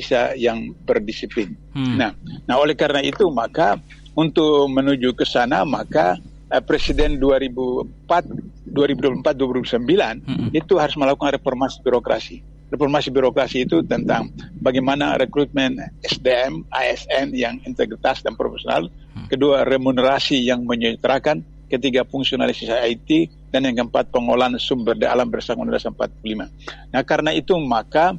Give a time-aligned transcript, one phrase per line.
[0.00, 1.52] bisa yang berdisiplin.
[1.76, 2.00] Hmm.
[2.00, 2.16] Nah,
[2.48, 3.76] nah oleh karena itu maka
[4.16, 6.16] untuk menuju ke sana maka
[6.48, 10.48] uh, Presiden 2004, 2024, 2029 hmm.
[10.56, 12.36] itu harus melakukan reformasi birokrasi.
[12.70, 14.30] Reformasi birokrasi itu tentang
[14.62, 15.74] bagaimana rekrutmen
[16.06, 18.88] SDM, ASN yang integritas dan profesional.
[19.12, 19.26] Hmm.
[19.28, 21.42] Kedua, remunerasi yang menyejahterakan.
[21.70, 23.10] Ketiga, fungsionalisasi IT.
[23.50, 26.94] Dan yang keempat, pengolahan sumber daya alam bersama Undang-Undang 45.
[26.94, 28.14] Nah, karena itu maka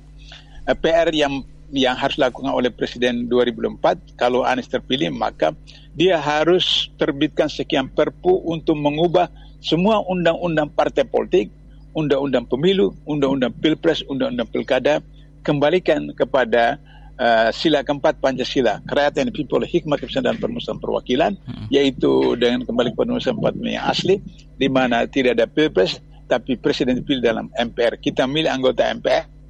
[0.67, 5.55] uh, PR yang yang harus dilakukan oleh Presiden 2004 kalau Anies terpilih maka
[5.95, 11.47] dia harus terbitkan sekian perpu untuk mengubah semua undang-undang partai politik,
[11.93, 14.99] undang-undang pemilu, undang-undang pilpres, undang-undang pilkada
[15.45, 16.81] kembalikan kepada
[17.21, 21.69] uh, sila keempat Pancasila, kerakyatan people, hikmah kebesaran dan permusuhan perwakilan, hmm.
[21.69, 24.15] yaitu dengan kembali kepada undang empat yang asli,
[24.57, 28.01] di mana tidak ada pilpres, tapi presiden dipilih dalam MPR.
[28.01, 29.40] Kita milih anggota MPR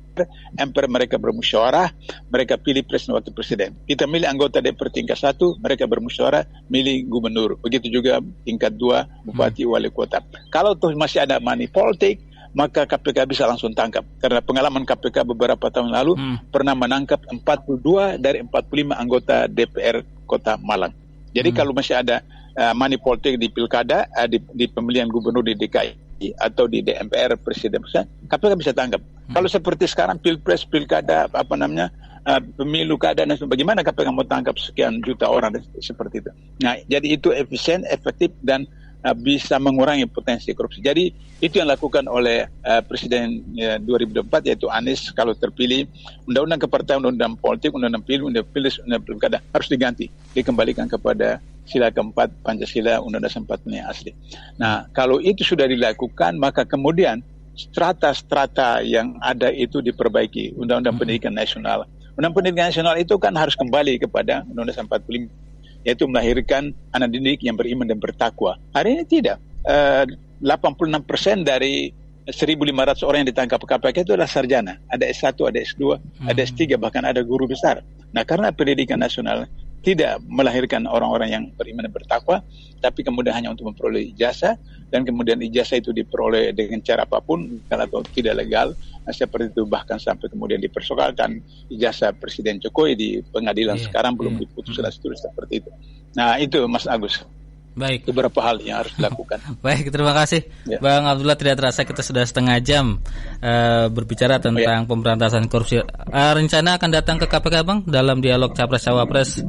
[0.58, 1.92] MPR mereka bermusyawarah,
[2.30, 3.78] mereka pilih presiden wakil presiden.
[3.86, 7.58] Kita milih anggota DPR tingkat satu, mereka bermusyawarah, milih gubernur.
[7.62, 9.72] Begitu juga tingkat dua, bupati, hmm.
[9.72, 10.20] wali kota.
[10.50, 12.20] Kalau tuh masih ada money politik,
[12.52, 14.04] maka KPK bisa langsung tangkap.
[14.20, 16.38] Karena pengalaman KPK beberapa tahun lalu hmm.
[16.52, 20.92] pernah menangkap 42 dari 45 anggota DPR Kota Malang.
[21.32, 21.58] Jadi hmm.
[21.58, 22.20] kalau masih ada
[22.60, 27.40] uh, money politik di pilkada, uh, di, di pemilihan gubernur di DKI, atau di DMPR
[27.42, 27.82] presiden
[28.30, 29.02] KPK bisa tangkap.
[29.32, 29.40] Hmm.
[29.40, 31.88] Kalau seperti sekarang pilpres, pilkada, apa namanya
[32.28, 36.32] uh, pemilu keadaan dan bagaimana KPK mau tangkap sekian juta orang seperti itu.
[36.60, 38.68] Nah, jadi itu efisien, efektif dan
[39.08, 40.84] uh, bisa mengurangi potensi korupsi.
[40.84, 45.88] Jadi itu yang dilakukan oleh uh, Presiden uh, 2004 yaitu Anies kalau terpilih
[46.28, 51.40] undang-undang kepartaian, undang-undang politik, undang-undang pilu, undang-undang pilpres, undang-undang pilkada harus diganti, dikembalikan kepada
[51.72, 54.12] sila keempat Pancasila Undang-Undang 45 yang asli.
[54.60, 57.24] Nah, kalau itu sudah dilakukan, maka kemudian
[57.70, 60.58] strata-strata yang ada itu diperbaiki.
[60.58, 61.02] Undang-Undang hmm.
[61.02, 61.86] Pendidikan Nasional.
[62.18, 67.58] Undang Pendidikan Nasional itu kan harus kembali kepada Undang-Undang 45, yaitu melahirkan anak didik yang
[67.58, 68.58] beriman dan bertakwa.
[68.74, 69.38] Hari ini tidak.
[69.62, 70.10] Uh,
[70.42, 71.94] 86% dari
[72.26, 74.74] 1.500 orang yang ditangkap KPK itu adalah sarjana.
[74.90, 76.28] Ada S1, ada S2, hmm.
[76.30, 77.86] ada S3, bahkan ada guru besar.
[78.12, 79.46] Nah, karena pendidikan nasional
[79.82, 82.38] tidak melahirkan orang-orang yang beriman dan bertakwa,
[82.82, 84.58] tapi kemudian hanya untuk memperoleh ijazah
[84.90, 88.74] dan kemudian ijazah itu diperoleh dengan cara apa pun kalau tidak legal
[89.06, 91.40] nah, seperti itu bahkan sampai kemudian dipersoalkan
[91.72, 94.44] ijazah Presiden Jokowi di pengadilan yeah, sekarang belum yeah.
[94.50, 95.72] diputus dan seterusnya seperti itu.
[96.18, 97.24] Nah itu Mas Agus.
[97.72, 98.04] Baik.
[98.12, 99.40] Beberapa hal yang harus dilakukan.
[99.66, 100.78] Baik, terima kasih, ya.
[100.84, 101.40] Bang Abdullah.
[101.40, 103.00] Tidak terasa kita sudah setengah jam
[103.40, 104.90] uh, berbicara tentang oh, ya.
[104.90, 105.80] pemberantasan korupsi.
[105.80, 109.40] Uh, rencana akan datang ke KPK, Bang, dalam dialog capres cawapres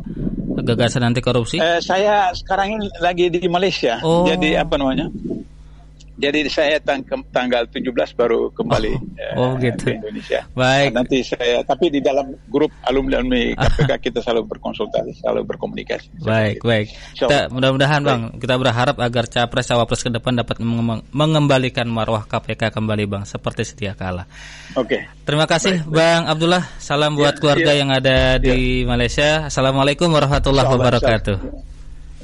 [0.63, 1.59] gagasan anti korupsi?
[1.59, 3.99] Uh, saya sekarang ini lagi di Malaysia.
[4.07, 4.25] Oh.
[4.25, 5.11] Jadi apa namanya?
[6.13, 7.01] Jadi saya tang
[7.33, 8.93] tanggal 17 baru kembali
[9.41, 9.89] oh, oh gitu.
[9.89, 10.45] ke Indonesia.
[10.53, 10.93] Baik.
[10.93, 16.21] Nah, nanti saya tapi di dalam grup alumni alumni KPK kita selalu berkonsultasi, selalu berkomunikasi.
[16.21, 16.93] Baik, baik.
[17.17, 20.61] Kita mudah-mudahan Bang, kita berharap agar capres cawapres ke depan dapat
[21.17, 24.29] mengembalikan marwah KPK kembali Bang seperti setia kala.
[24.77, 25.01] Oke.
[25.01, 25.03] Okay.
[25.25, 26.33] Terima kasih baik, Bang baik.
[26.37, 26.65] Abdullah.
[26.77, 27.79] Salam buat ya, keluarga ya.
[27.81, 28.89] yang ada di ya.
[28.89, 29.31] Malaysia.
[29.49, 31.72] Assalamualaikum warahmatullahi wabarakatuh.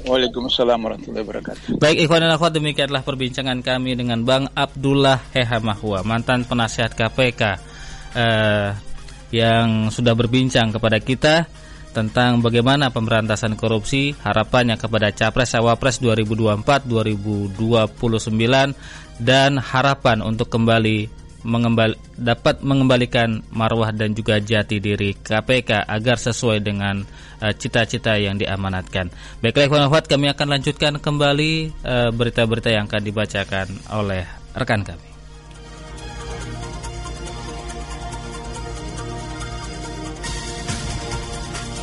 [0.07, 1.81] Waalaikumsalam warahmatullahi wabarakatuh.
[1.81, 7.41] Baik ikhwan dan akhwat demikianlah perbincangan kami dengan Bang Abdullah Heha Mahwa, mantan penasihat KPK
[8.15, 8.69] eh,
[9.35, 11.51] yang sudah berbincang kepada kita
[11.89, 17.57] tentang bagaimana pemberantasan korupsi, harapannya kepada Capres Cawapres 2024-2029
[19.19, 26.59] dan harapan untuk kembali mengembali, dapat mengembalikan marwah dan juga jati diri KPK agar sesuai
[26.59, 27.03] dengan
[27.39, 29.11] uh, cita-cita yang diamanatkan.
[29.39, 31.51] Baiklah ikhwan kami akan lanjutkan kembali
[31.83, 34.23] uh, berita-berita yang akan dibacakan oleh
[34.55, 35.09] rekan kami.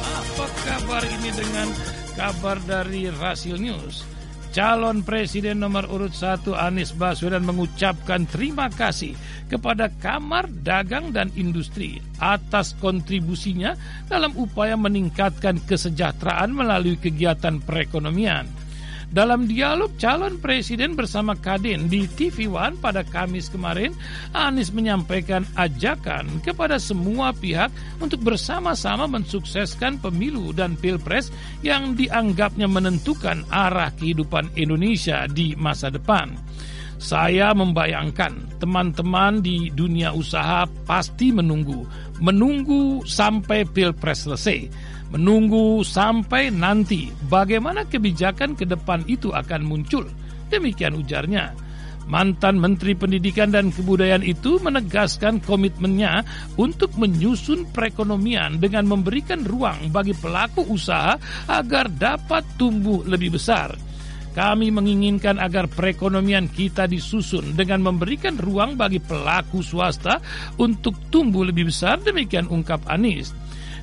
[0.05, 1.69] Apa kabar ini dengan
[2.13, 4.17] kabar dari Rasil News?
[4.57, 9.13] Calon Presiden nomor urut 1 Anies Baswedan mengucapkan terima kasih
[9.47, 13.75] kepada Kamar Dagang dan Industri atas kontribusinya
[14.11, 18.67] dalam upaya meningkatkan kesejahteraan melalui kegiatan perekonomian.
[19.07, 23.95] Dalam dialog calon presiden bersama Kadin di TV One pada Kamis kemarin,
[24.35, 27.71] Anies menyampaikan ajakan kepada semua pihak
[28.03, 31.31] untuk bersama-sama mensukseskan pemilu dan pilpres
[31.63, 36.35] yang dianggapnya menentukan arah kehidupan Indonesia di masa depan.
[36.97, 41.85] Saya membayangkan teman-teman di dunia usaha pasti menunggu,
[42.25, 44.69] menunggu sampai pilpres selesai
[45.11, 50.07] menunggu sampai nanti bagaimana kebijakan ke depan itu akan muncul.
[50.51, 51.55] Demikian ujarnya.
[52.07, 56.23] Mantan Menteri Pendidikan dan Kebudayaan itu menegaskan komitmennya
[56.55, 61.19] untuk menyusun perekonomian dengan memberikan ruang bagi pelaku usaha
[61.51, 63.75] agar dapat tumbuh lebih besar.
[64.37, 70.21] Kami menginginkan agar perekonomian kita disusun dengan memberikan ruang bagi pelaku swasta
[70.61, 73.33] untuk tumbuh lebih besar, demikian ungkap Anies.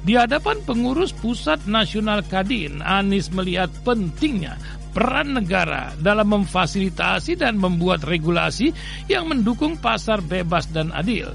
[0.05, 4.61] Di hadapan pengurus Pusat Nasional Kadin, Anies melihat pentingnya
[4.94, 8.69] peran negara dalam memfasilitasi dan membuat regulasi
[9.09, 11.33] yang mendukung pasar bebas dan adil.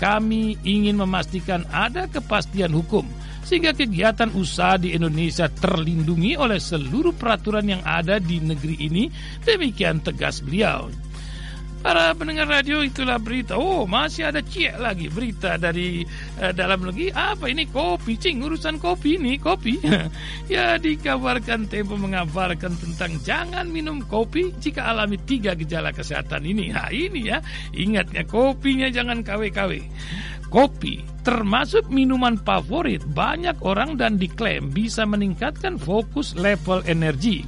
[0.00, 3.04] Kami ingin memastikan ada kepastian hukum
[3.44, 9.06] sehingga kegiatan usaha di Indonesia terlindungi oleh seluruh peraturan yang ada di negeri ini.
[9.44, 10.88] Demikian tegas beliau.
[11.84, 13.60] Para pendengar radio itulah berita.
[13.60, 16.00] Oh, masih ada cie lagi berita dari
[16.40, 17.12] uh, dalam negeri.
[17.12, 19.84] Apa ini kopi, cing urusan kopi ini kopi.
[20.52, 26.72] ya dikabarkan Tempo mengabarkan tentang jangan minum kopi jika alami tiga gejala kesehatan ini.
[26.72, 27.44] Nah ini ya,
[27.76, 29.84] ingatnya kopinya jangan KW-KW.
[30.48, 37.42] Kopi termasuk minuman favorit banyak orang dan diklaim bisa meningkatkan fokus level energi.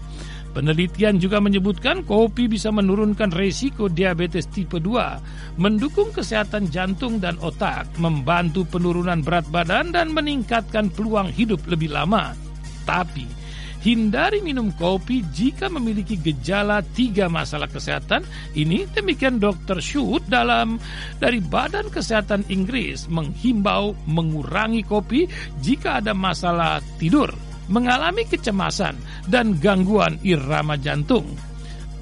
[0.57, 7.85] Penelitian juga menyebutkan kopi bisa menurunkan resiko diabetes tipe 2, mendukung kesehatan jantung dan otak,
[8.01, 12.33] membantu penurunan berat badan dan meningkatkan peluang hidup lebih lama.
[12.89, 13.29] Tapi,
[13.87, 18.27] hindari minum kopi jika memiliki gejala tiga masalah kesehatan.
[18.59, 19.79] Ini demikian Dr.
[19.79, 20.83] Shoot dalam
[21.23, 25.31] dari Badan Kesehatan Inggris menghimbau mengurangi kopi
[25.63, 27.31] jika ada masalah tidur
[27.71, 28.95] mengalami kecemasan
[29.31, 31.27] dan gangguan irama jantung.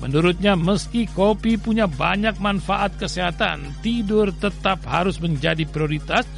[0.04, 6.28] Menurutnya, meski kopi punya banyak manfaat kesehatan, tidur tetap harus menjadi prioritas.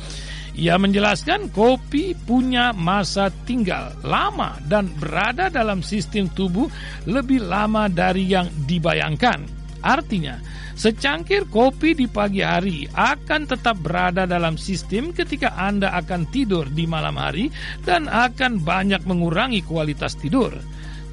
[0.56, 6.67] Ia menjelaskan kopi punya masa tinggal lama dan berada dalam sistem tubuh
[7.05, 9.44] lebih lama dari yang dibayangkan.
[9.85, 10.41] Artinya,
[10.76, 16.85] Secangkir kopi di pagi hari akan tetap berada dalam sistem ketika Anda akan tidur di
[16.85, 17.49] malam hari
[17.81, 20.53] dan akan banyak mengurangi kualitas tidur.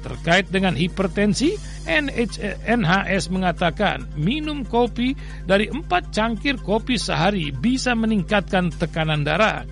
[0.04, 1.56] Terkait dengan hipertensi,
[2.68, 5.16] NHS mengatakan minum kopi
[5.48, 9.64] dari 4 cangkir kopi sehari bisa meningkatkan tekanan darah.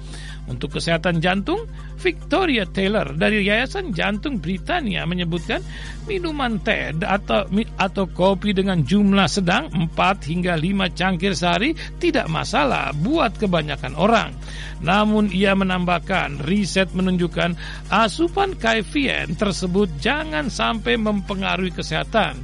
[0.51, 1.71] Untuk kesehatan jantung,
[2.03, 5.63] Victoria Taylor dari Yayasan Jantung Britania menyebutkan
[6.11, 7.47] minuman teh atau
[7.79, 9.95] atau kopi dengan jumlah sedang 4
[10.27, 14.35] hingga 5 cangkir sehari tidak masalah buat kebanyakan orang.
[14.83, 17.55] Namun ia menambahkan riset menunjukkan
[17.87, 22.43] asupan kafein tersebut jangan sampai mempengaruhi kesehatan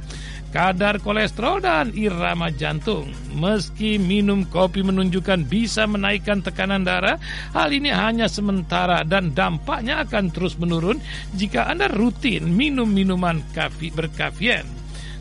[0.49, 3.09] kadar kolesterol dan irama jantung.
[3.37, 7.21] Meski minum kopi menunjukkan bisa menaikkan tekanan darah,
[7.53, 10.97] hal ini hanya sementara dan dampaknya akan terus menurun
[11.37, 14.65] jika Anda rutin minum minuman kafi berkafein.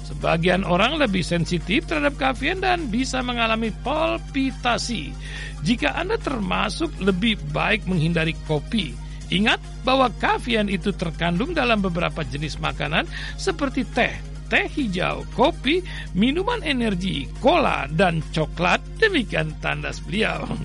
[0.08, 5.12] Sebagian orang lebih sensitif terhadap kafein dan bisa mengalami palpitasi.
[5.60, 8.96] Jika Anda termasuk lebih baik menghindari kopi,
[9.28, 13.04] Ingat bahwa kafein itu terkandung dalam beberapa jenis makanan
[13.36, 14.12] seperti teh,
[14.48, 15.84] teh hijau, kopi,
[16.16, 18.80] minuman energi, cola, dan coklat.
[18.98, 20.44] Demikian tandas beliau.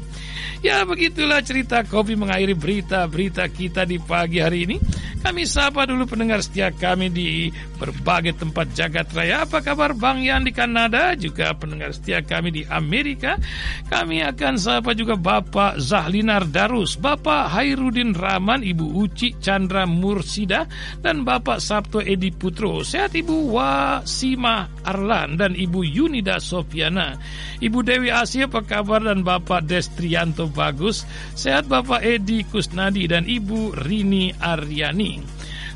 [0.64, 4.80] Ya begitulah cerita kopi mengakhiri berita-berita kita di pagi hari ini.
[5.24, 7.48] Kami sapa dulu pendengar setia kami di
[7.80, 9.48] berbagai tempat jagat raya.
[9.48, 11.16] Apa kabar Bang Yan di Kanada?
[11.16, 13.40] Juga pendengar setia kami di Amerika.
[13.88, 20.68] Kami akan sapa juga Bapak Zahlinar Darus, Bapak Hairudin Rahman, Ibu Uci Chandra Mursida,
[21.00, 22.84] dan Bapak Sabto Edi Putro.
[22.84, 27.16] Sehat Ibu Wasima Arlan dan Ibu Yunida Sofiana.
[27.64, 31.08] Ibu Dewi Asia apa kabar dan Bapak Destrianto bagus.
[31.32, 35.13] Sehat Bapak Edi Kusnadi dan Ibu Rini Aryani.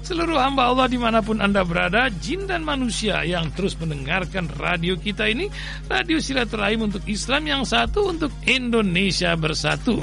[0.08, 4.96] Seluruh hamba Allah di mana pun Anda berada, jin dan manusia yang terus mendengarkan radio
[4.96, 5.52] kita ini,
[5.92, 10.00] radio silaturahim untuk Islam yang satu, untuk Indonesia bersatu.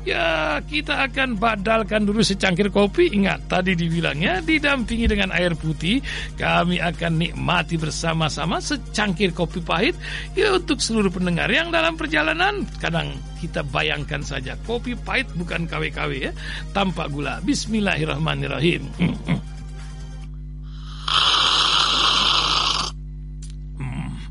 [0.00, 3.12] Ya kita akan badalkan dulu secangkir kopi.
[3.12, 6.00] Ingat tadi dibilangnya didampingi dengan air putih.
[6.40, 9.94] Kami akan nikmati bersama-sama secangkir kopi pahit.
[10.32, 16.10] Ya untuk seluruh pendengar yang dalam perjalanan Kadang kita bayangkan saja Kopi pahit bukan KW-KW
[16.16, 16.32] ya.
[16.72, 17.40] Tanpa gula.
[17.44, 18.88] Bismillahirrahmanirrahim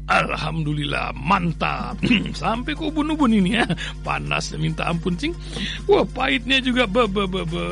[0.10, 2.02] Alhamdulillah mantap.
[2.42, 3.66] Sampai ke ubun-ubun ini ya.
[4.02, 5.34] Panas minta ampun cing.
[5.86, 7.66] Wah pahitnya juga be, be, be, be.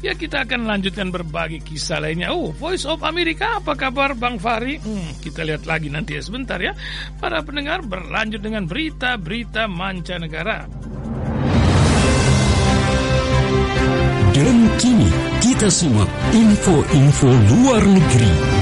[0.00, 2.32] Ya kita akan lanjutkan berbagi kisah lainnya.
[2.32, 4.80] Oh Voice of America apa kabar Bang Fahri?
[4.80, 6.72] Hmm, Kita lihat lagi nanti ya sebentar ya.
[7.20, 10.64] Para pendengar berlanjut dengan berita-berita mancanegara.
[14.30, 15.10] Dan kini
[15.44, 18.59] kita simak info-info luar negeri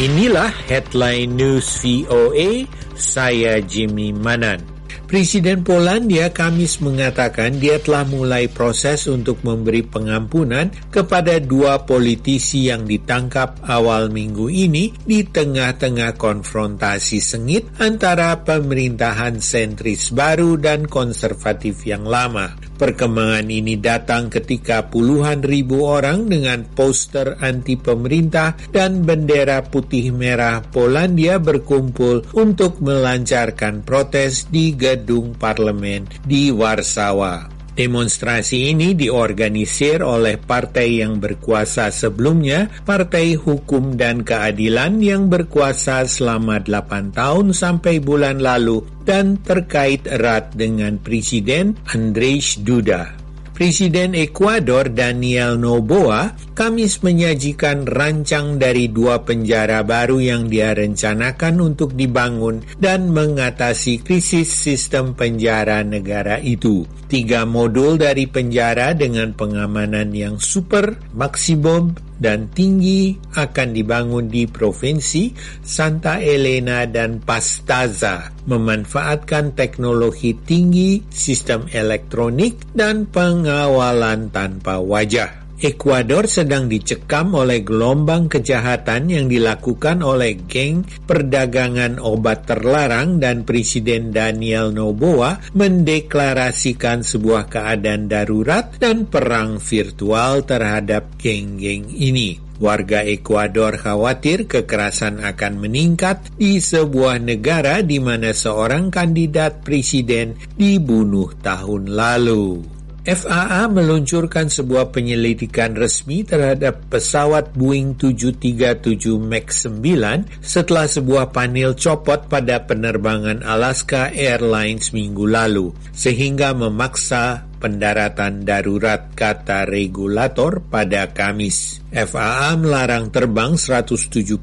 [0.00, 2.64] Inilah headline news VOA,
[2.96, 4.64] saya Jimmy Manan.
[5.04, 12.88] Presiden Polandia Kamis mengatakan dia telah mulai proses untuk memberi pengampunan kepada dua politisi yang
[12.88, 22.08] ditangkap awal minggu ini di tengah-tengah konfrontasi sengit antara pemerintahan sentris baru dan konservatif yang
[22.08, 22.69] lama.
[22.80, 30.64] Perkembangan ini datang ketika puluhan ribu orang dengan poster anti pemerintah dan bendera putih merah
[30.64, 37.59] Polandia berkumpul untuk melancarkan protes di gedung parlemen di Warsawa.
[37.70, 46.58] Demonstrasi ini diorganisir oleh partai yang berkuasa sebelumnya, Partai Hukum dan Keadilan yang berkuasa selama
[46.64, 53.19] 8 tahun sampai bulan lalu dan terkait erat dengan Presiden Andrzej Duda.
[53.60, 61.92] Presiden Ekuador Daniel Noboa Kamis menyajikan rancang dari dua penjara baru yang dia rencanakan untuk
[61.92, 66.88] dibangun dan mengatasi krisis sistem penjara negara itu.
[67.04, 75.32] Tiga modul dari penjara dengan pengamanan yang super, maksimum, dan tinggi akan dibangun di provinsi
[75.64, 85.39] Santa Elena dan Pastaza, memanfaatkan teknologi tinggi, sistem elektronik, dan pengawalan tanpa wajah.
[85.60, 94.08] Ekuador sedang dicekam oleh gelombang kejahatan yang dilakukan oleh geng perdagangan obat terlarang dan Presiden
[94.08, 102.40] Daniel Noboa mendeklarasikan sebuah keadaan darurat dan perang virtual terhadap geng-geng ini.
[102.56, 111.36] Warga Ekuador khawatir kekerasan akan meningkat di sebuah negara di mana seorang kandidat presiden dibunuh
[111.44, 112.79] tahun lalu.
[113.00, 122.28] FAA meluncurkan sebuah penyelidikan resmi terhadap pesawat Boeing 737 MAX 9 setelah sebuah panel copot
[122.28, 131.84] pada penerbangan Alaska Airlines minggu lalu, sehingga memaksa pendaratan darurat kata regulator pada Kamis.
[131.92, 134.40] FAA melarang terbang 171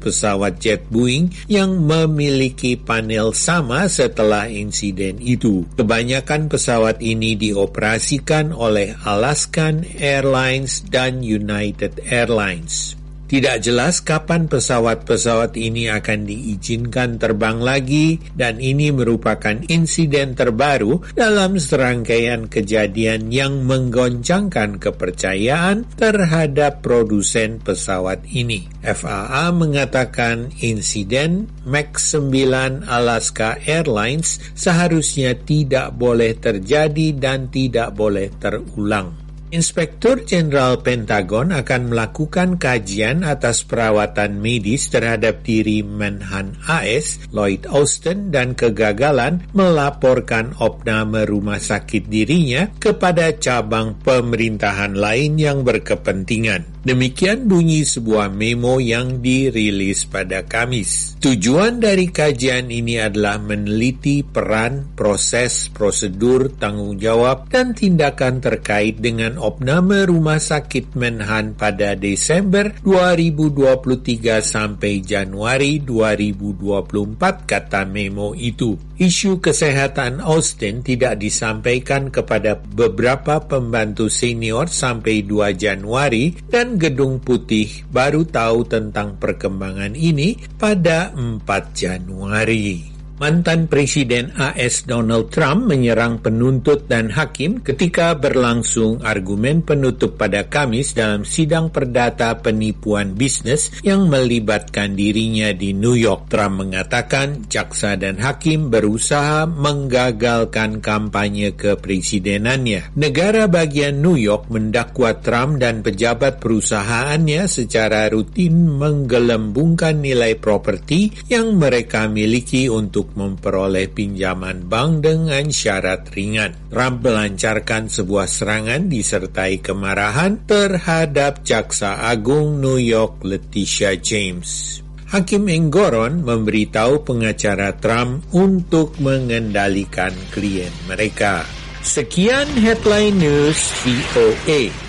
[0.00, 5.68] pesawat jet Boeing yang memiliki panel sama setelah insiden itu.
[5.76, 12.95] Kebanyakan pesawat ini dioperasikan oleh Alaskan Airlines dan United Airlines.
[13.26, 21.58] Tidak jelas kapan pesawat-pesawat ini akan diizinkan terbang lagi dan ini merupakan insiden terbaru dalam
[21.58, 28.70] serangkaian kejadian yang menggoncangkan kepercayaan terhadap produsen pesawat ini.
[28.86, 39.25] FAA mengatakan insiden MAX 9 Alaska Airlines seharusnya tidak boleh terjadi dan tidak boleh terulang.
[39.54, 48.34] Inspektur Jenderal Pentagon akan melakukan kajian atas perawatan medis terhadap diri Menhan AS, Lloyd Austin,
[48.34, 56.75] dan kegagalan melaporkan opname rumah sakit dirinya kepada cabang pemerintahan lain yang berkepentingan.
[56.86, 61.18] Demikian bunyi sebuah memo yang dirilis pada Kamis.
[61.18, 69.34] Tujuan dari kajian ini adalah meneliti peran, proses, prosedur, tanggung jawab, dan tindakan terkait dengan
[69.42, 78.78] opname rumah sakit Menhan pada Desember 2023 sampai Januari 2024 kata memo itu.
[78.96, 87.84] Isu kesehatan Austin tidak disampaikan kepada beberapa pembantu senior sampai 2 Januari dan Gedung Putih
[87.88, 92.95] baru tahu tentang perkembangan ini pada 4 Januari.
[93.16, 100.92] Mantan Presiden AS Donald Trump menyerang penuntut dan hakim ketika berlangsung argumen penutup pada Kamis
[100.92, 106.28] dalam sidang perdata penipuan bisnis yang melibatkan dirinya di New York.
[106.28, 112.92] Trump mengatakan jaksa dan hakim berusaha menggagalkan kampanye kepresidenannya.
[113.00, 121.56] Negara bagian New York mendakwa Trump dan pejabat perusahaannya secara rutin menggelembungkan nilai properti yang
[121.56, 126.58] mereka miliki untuk untuk memperoleh pinjaman bank dengan syarat ringan.
[126.74, 134.82] Trump melancarkan sebuah serangan disertai kemarahan terhadap Jaksa Agung New York Letitia James.
[135.06, 141.46] Hakim Enggoron memberitahu pengacara Trump untuk mengendalikan klien mereka.
[141.86, 144.85] Sekian headline news VOA.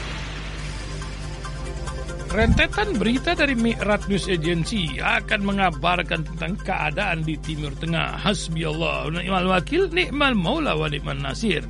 [2.37, 8.13] Rentetan berita dari Mi'rat News Agency akan mengabarkan tentang keadaan di Timur Tengah.
[8.13, 10.85] Hasbi Allah, ni'mal wakil, ni'mal maula wa
[11.17, 11.65] nasir.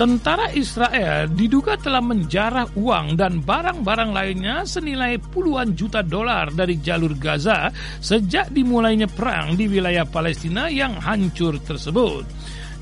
[0.00, 7.12] Tentara Israel diduga telah menjarah uang dan barang-barang lainnya senilai puluhan juta dolar dari jalur
[7.20, 7.68] Gaza
[8.00, 12.24] sejak dimulainya perang di wilayah Palestina yang hancur tersebut.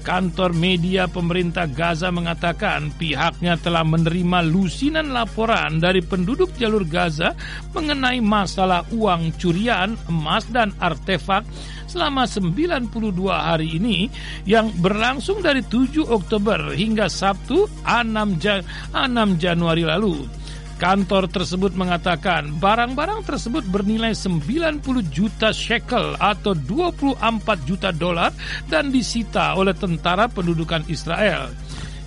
[0.05, 7.33] Kantor media pemerintah Gaza mengatakan pihaknya telah menerima lusinan laporan dari penduduk jalur Gaza
[7.73, 11.49] mengenai masalah uang curian, emas, dan artefak
[11.89, 12.93] selama 92
[13.33, 14.13] hari ini
[14.45, 18.61] yang berlangsung dari 7 Oktober hingga Sabtu 6, Jan
[18.93, 20.44] 6 Januari lalu.
[20.85, 27.25] Kantor tersebut mengatakan barang-barang tersebut bernilai 90 juta shekel atau 24
[27.65, 28.29] juta dolar
[28.69, 31.49] dan disita oleh tentara pendudukan Israel.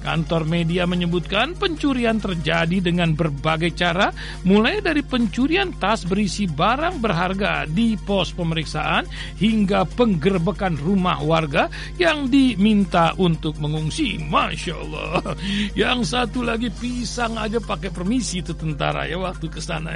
[0.08, 4.08] Kantor media menyebutkan pencurian terjadi dengan berbagai cara,
[4.48, 9.04] mulai dari pencurian tas berisi barang berharga di pos pemeriksaan
[9.36, 11.68] hingga penggerbekan rumah warga
[12.00, 14.16] yang diminta untuk mengungsi.
[14.16, 15.36] Masya Allah.
[15.76, 19.92] Yang satu lagi pisang aja pakai permisi itu tentara ya waktu ke sana.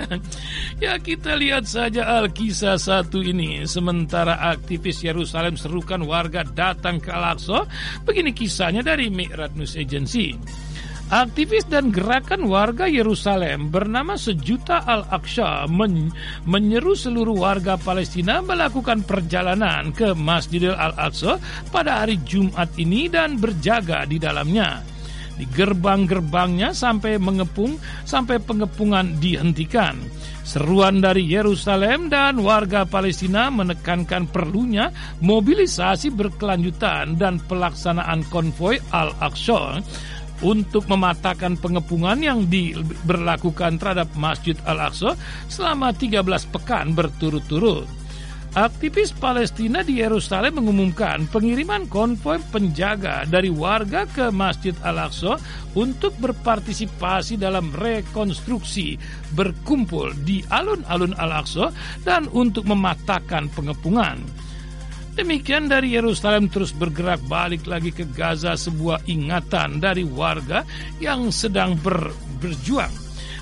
[0.84, 3.64] Ya kita lihat saja Al-Kisah satu ini.
[3.64, 7.64] Sementara aktivis Yerusalem serukan warga datang ke Al-Aqsa.
[8.04, 10.34] Begini kisahnya dari Mi'rat News Agency agensi.
[11.12, 16.08] Aktivis dan gerakan warga Yerusalem bernama Sejuta Al-Aqsa men
[16.48, 21.36] menyeru seluruh warga Palestina melakukan perjalanan ke Masjidil Al-Aqsa
[21.68, 24.80] pada hari Jumat ini dan berjaga di dalamnya.
[25.36, 27.76] Di gerbang-gerbangnya sampai mengepung
[28.08, 30.00] sampai pengepungan dihentikan.
[30.52, 34.92] Seruan dari Yerusalem dan warga Palestina menekankan perlunya
[35.24, 39.80] mobilisasi berkelanjutan dan pelaksanaan konvoi Al-Aqsa
[40.44, 45.16] untuk mematahkan pengepungan yang diberlakukan terhadap Masjid Al-Aqsa
[45.48, 46.20] selama 13
[46.52, 48.01] pekan berturut-turut.
[48.52, 55.40] Aktivis Palestina di Yerusalem mengumumkan pengiriman konvoi penjaga dari warga ke Masjid Al-Aqsa
[55.80, 59.00] untuk berpartisipasi dalam rekonstruksi,
[59.40, 61.72] berkumpul di alun-alun Al-Aqsa
[62.04, 64.20] dan untuk mematahkan pengepungan.
[65.16, 70.68] Demikian dari Yerusalem terus bergerak balik lagi ke Gaza sebuah ingatan dari warga
[71.00, 72.12] yang sedang ber,
[72.44, 73.01] berjuang.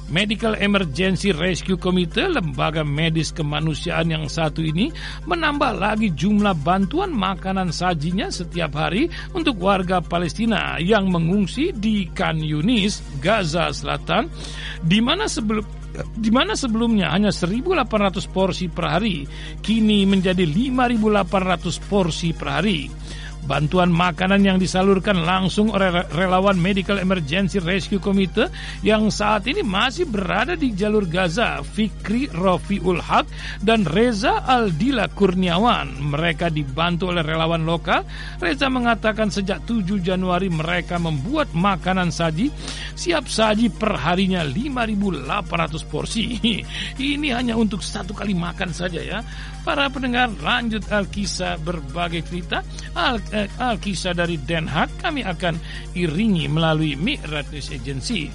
[0.09, 4.89] Medical Emergency Rescue Committee, lembaga medis kemanusiaan yang satu ini,
[5.29, 9.05] menambah lagi jumlah bantuan makanan sajinya setiap hari
[9.37, 14.33] untuk warga Palestina yang mengungsi di Khan Yunis, Gaza Selatan,
[14.81, 15.79] di mana sebelum
[16.15, 19.25] di mana sebelumnya hanya 1.800 porsi per hari,
[19.59, 22.85] kini menjadi 5.800 porsi per hari.
[23.49, 28.45] Bantuan makanan yang disalurkan langsung oleh relawan Medical Emergency Rescue Committee
[28.85, 33.25] yang saat ini masih berada di jalur Gaza, Fikri Rofiul Haq
[33.65, 35.97] dan Reza Aldila Kurniawan.
[35.97, 38.05] Mereka dibantu oleh relawan lokal.
[38.37, 42.53] Reza mengatakan sejak 7 Januari mereka membuat makanan saji
[42.93, 46.37] siap saji perharinya 5.800 porsi.
[47.17, 49.25] Ini hanya untuk satu kali makan saja ya.
[49.69, 52.65] Para pendengar lanjut Alkisah berbagai cerita
[52.97, 55.61] Al eh, Alkisah dari Den Haag kami akan
[55.93, 58.33] iringi melalui Mi'rat News Agency.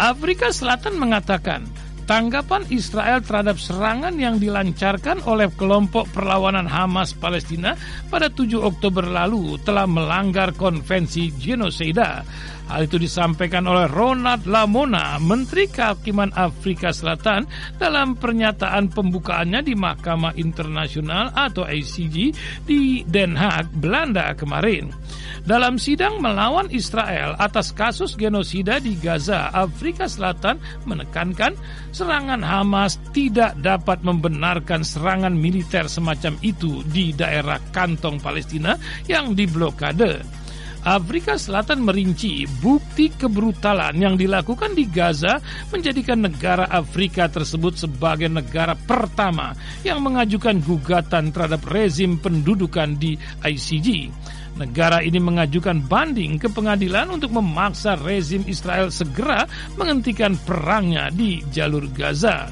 [0.00, 1.68] Afrika Selatan mengatakan
[2.08, 7.76] tanggapan Israel terhadap serangan yang dilancarkan oleh kelompok perlawanan Hamas Palestina
[8.08, 12.24] pada 7 Oktober lalu telah melanggar konvensi genosida
[12.70, 17.44] Hal itu disampaikan oleh Ronald Lamona, Menteri Kehakiman Afrika Selatan
[17.76, 22.16] dalam pernyataan pembukaannya di Mahkamah Internasional atau ICJ
[22.64, 24.94] di Den Haag, Belanda kemarin.
[25.42, 31.58] Dalam sidang melawan Israel atas kasus genosida di Gaza, Afrika Selatan menekankan
[31.90, 38.78] serangan Hamas tidak dapat membenarkan serangan militer semacam itu di daerah kantong Palestina
[39.10, 40.41] yang diblokade.
[40.82, 45.38] Afrika Selatan merinci bukti kebrutalan yang dilakukan di Gaza
[45.70, 49.54] menjadikan negara Afrika tersebut sebagai negara pertama
[49.86, 53.14] yang mengajukan gugatan terhadap rezim pendudukan di
[53.46, 54.10] ICJ.
[54.58, 59.46] Negara ini mengajukan banding ke pengadilan untuk memaksa rezim Israel segera
[59.78, 62.50] menghentikan perangnya di jalur Gaza.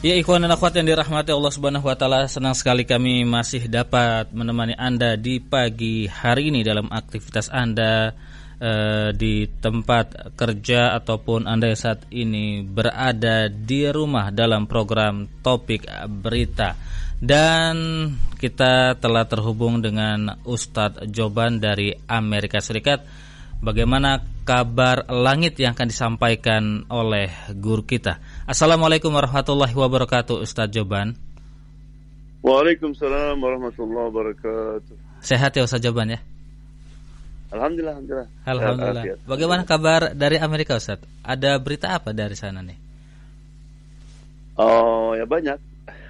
[0.00, 4.32] Ya ikhwan dan akhwat yang dirahmati Allah Subhanahu wa taala, senang sekali kami masih dapat
[4.32, 8.08] menemani Anda di pagi hari ini dalam aktivitas Anda
[8.56, 15.84] eh, di tempat kerja ataupun Anda yang saat ini berada di rumah dalam program Topik
[16.08, 16.80] Berita.
[17.20, 18.08] Dan
[18.40, 23.04] kita telah terhubung dengan Ustadz Joban dari Amerika Serikat
[23.60, 28.16] bagaimana kabar langit yang akan disampaikan oleh guru kita.
[28.50, 31.14] Assalamualaikum warahmatullahi wabarakatuh Ustadz Joban.
[32.42, 35.22] Waalaikumsalam warahmatullahi wabarakatuh.
[35.22, 36.18] Sehat ya Ustaz Jaban ya?
[37.54, 38.28] Alhamdulillah, alhamdulillah.
[38.50, 39.04] Alhamdulillah.
[39.22, 40.98] Bagaimana kabar dari Amerika Ustaz?
[41.22, 42.74] Ada berita apa dari sana nih?
[44.58, 45.58] Oh, ya banyak.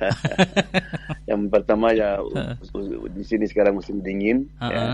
[1.29, 2.25] yang pertama ya
[3.21, 4.49] di sini sekarang musim dingin.
[4.57, 4.73] Uh -uh.
[4.73, 4.85] Ya.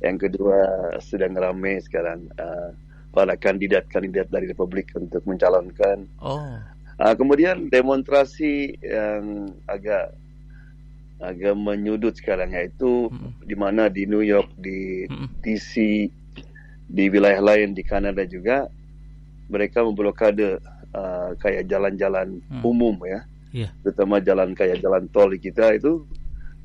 [0.00, 0.56] Yang kedua
[1.04, 2.72] sedang ramai sekarang uh,
[3.10, 6.06] para kandidat-kandidat dari Republik untuk mencalonkan.
[6.22, 6.58] Oh.
[7.00, 10.12] Uh, kemudian demonstrasi yang agak
[11.20, 13.44] agak menyudut sekarang yaitu hmm.
[13.44, 15.04] di mana di New York, di.
[15.44, 15.72] DC,
[16.90, 18.66] di wilayah lain di Kanada juga
[19.46, 20.58] mereka memblokade
[20.94, 22.62] uh, kayak jalan-jalan hmm.
[22.66, 23.22] umum ya,
[23.54, 23.70] yeah.
[23.82, 26.02] terutama jalan kayak jalan tol di kita itu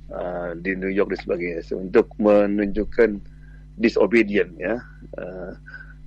[0.10, 3.22] uh, di New York dan sebagainya so, untuk menunjukkan
[3.78, 4.82] disobedient ya
[5.20, 5.52] uh,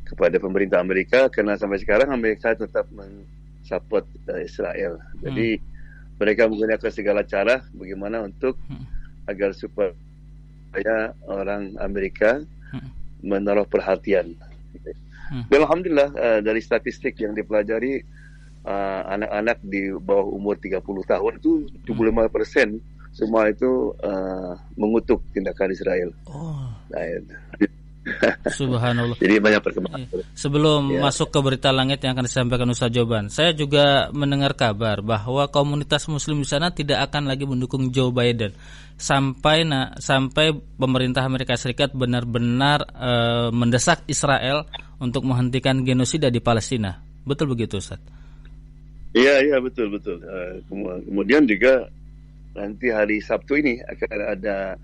[0.09, 4.97] kepada pemerintah Amerika karena sampai sekarang Amerika tetap mensupport uh, Israel.
[5.21, 5.77] Jadi hmm
[6.19, 8.85] mereka menggunakan segala cara bagaimana untuk hmm.
[9.31, 12.43] agar supaya orang Amerika
[12.75, 12.91] hmm.
[13.23, 14.35] menaruh perhatian.
[15.31, 15.47] Hmm.
[15.47, 18.03] Dan alhamdulillah uh, dari statistik yang dipelajari
[18.67, 22.69] uh, anak-anak di bawah umur 30 tahun itu 75 persen
[23.15, 26.11] semua itu uh, mengutuk tindakan Israel.
[26.27, 26.71] Oh.
[26.91, 27.03] Nah,
[28.59, 29.17] Subhanallah.
[29.19, 30.01] Jadi banyak perkembangan.
[30.09, 30.25] Iya.
[30.35, 31.01] Sebelum ya.
[31.09, 36.07] masuk ke berita langit yang akan disampaikan Ustaz Joban, saya juga mendengar kabar bahwa komunitas
[36.11, 38.53] muslim di sana tidak akan lagi mendukung Joe Biden
[38.99, 43.13] sampai na, sampai pemerintah Amerika Serikat benar-benar e,
[43.55, 44.67] mendesak Israel
[44.99, 46.99] untuk menghentikan genosida di Palestina.
[47.23, 48.03] Betul begitu Ustaz?
[49.17, 50.21] Iya, iya betul betul.
[50.21, 50.61] Uh,
[51.09, 51.89] kemudian juga
[52.53, 54.77] nanti hari Sabtu ini akan ada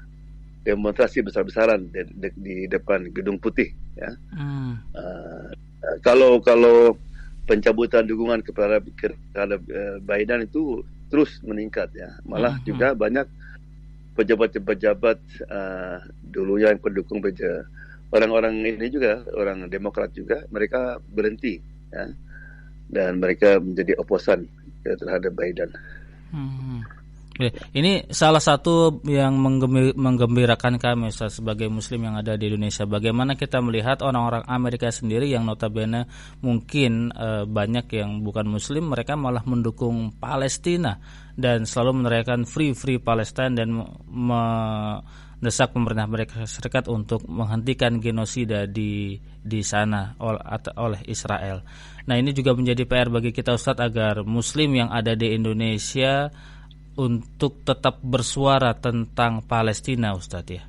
[0.65, 4.73] demonstrasi besar-besaran di, di, di depan gedung putih ya hmm.
[4.97, 5.49] uh,
[6.01, 6.97] kalau kalau
[7.45, 8.81] pencabutan dukungan kepada
[9.33, 10.81] terhadap uh, Biden itu
[11.13, 12.65] terus meningkat ya malah hmm.
[12.65, 13.29] juga banyak
[14.17, 15.19] pejabat-pejabat
[15.53, 15.99] uh,
[16.33, 17.69] dulu yang pendukung beja
[18.15, 21.61] orang-orang ini juga orang Demokrat juga mereka berhenti
[21.93, 22.09] ya
[22.95, 24.47] dan mereka menjadi oposan
[24.87, 25.71] ya, terhadap Biden.
[26.31, 26.87] Hmm.
[27.75, 29.35] Ini salah satu yang
[29.99, 32.87] menggembirakan kami Ustaz, sebagai muslim yang ada di Indonesia.
[32.87, 36.07] Bagaimana kita melihat orang-orang Amerika sendiri yang notabene
[36.47, 41.03] mungkin e, banyak yang bukan muslim mereka malah mendukung Palestina
[41.35, 49.19] dan selalu meneriakan free free Palestine dan mendesak pemerintah Amerika Serikat untuk menghentikan genosida di
[49.43, 50.39] di sana oleh,
[50.79, 51.67] oleh Israel.
[52.07, 56.31] Nah, ini juga menjadi PR bagi kita Ustadz agar muslim yang ada di Indonesia
[56.95, 60.65] untuk tetap bersuara tentang Palestina, Ustadz ya?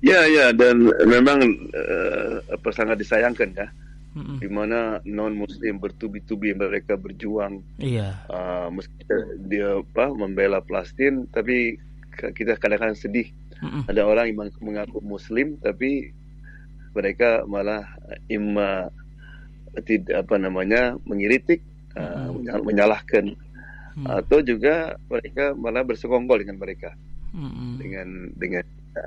[0.00, 1.44] Ya, ya, dan memang
[1.76, 3.68] uh, apa sangat disayangkan ya,
[4.16, 4.36] mm-hmm.
[4.40, 8.24] di mana non Muslim bertubi-tubi mereka berjuang, iya.
[8.32, 8.96] uh, meski
[9.44, 11.76] dia apa membela Palestina, tapi
[12.16, 13.28] kita kadang-kadang sedih.
[13.60, 13.92] Mm-hmm.
[13.92, 16.08] Ada orang yang mengaku Muslim, tapi
[16.96, 17.84] mereka malah
[18.32, 18.88] imma
[19.84, 21.60] tidak apa namanya mengiritik,
[21.92, 22.64] uh, mm-hmm.
[22.64, 23.36] menyalahkan
[23.96, 24.06] hmm.
[24.06, 26.90] atau juga mereka malah bersekongkol dengan mereka
[27.34, 27.72] hmm.
[27.80, 29.06] dengan dengan ya.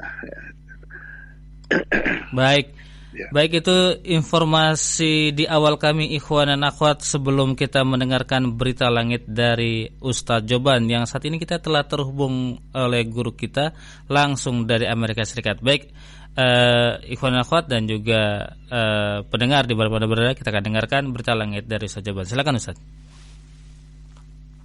[2.37, 2.67] baik
[3.15, 3.27] ya.
[3.31, 9.87] baik itu informasi di awal kami ikhwan dan akhwat sebelum kita mendengarkan berita langit dari
[10.01, 13.73] Ustadz Joban yang saat ini kita telah terhubung oleh guru kita
[14.09, 15.93] langsung dari Amerika Serikat baik
[16.37, 21.33] uh, ikhwan dan akhwat dan juga uh, pendengar di mana-mana berada kita akan dengarkan berita
[21.37, 22.59] langit dari Ustadz Joban silakan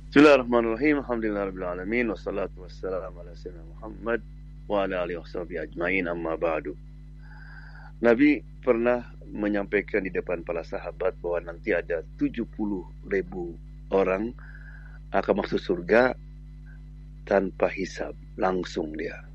[0.09, 1.05] Ustadz Bismillahirrahmanirrahim.
[1.05, 4.25] Alhamdulillahirabbil wassalatu wassalamu ala sayyidina Muhammad
[4.65, 6.73] wa ala alihi washabihi ajmain amma ba'du.
[8.01, 12.41] Nabi pernah menyampaikan di depan para sahabat bahwa nanti ada 70
[13.13, 13.53] ribu
[13.93, 14.33] orang
[15.13, 16.17] akan masuk surga
[17.29, 19.29] tanpa hisab langsung dia.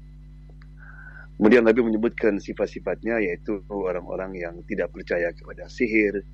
[1.37, 6.25] Kemudian Nabi menyebutkan sifat-sifatnya yaitu orang-orang yang tidak percaya kepada sihir,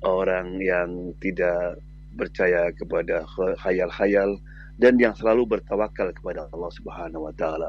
[0.00, 1.76] orang yang tidak
[2.16, 3.22] percaya kepada
[3.62, 4.38] khayal-khayal
[4.80, 7.68] dan yang selalu bertawakal kepada Allah Subhanahu wa taala.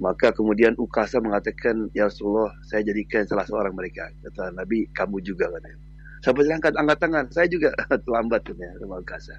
[0.00, 5.46] Maka kemudian Ukasa mengatakan, "Ya Rasulullah, saya jadikan salah seorang mereka." Kata Nabi, "Kamu juga
[5.52, 5.78] katanya."
[6.22, 7.70] Sampai angkat angkat tangan, saya juga
[8.04, 9.36] terlambat katanya sama Ukasa.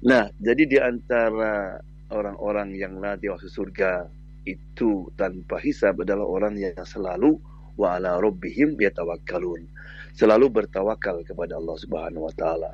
[0.00, 4.08] Nah, jadi di antara orang-orang yang nanti masuk surga
[4.48, 7.36] itu tanpa hisab adalah orang yang selalu
[7.76, 9.68] wa ala rabbihim yatawakkalun
[10.14, 12.72] selalu bertawakal kepada Allah Subhanahu wa taala.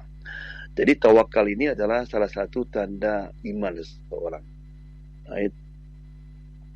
[0.76, 4.44] Jadi tawakal ini adalah salah satu tanda iman seseorang.
[5.32, 5.54] Ayat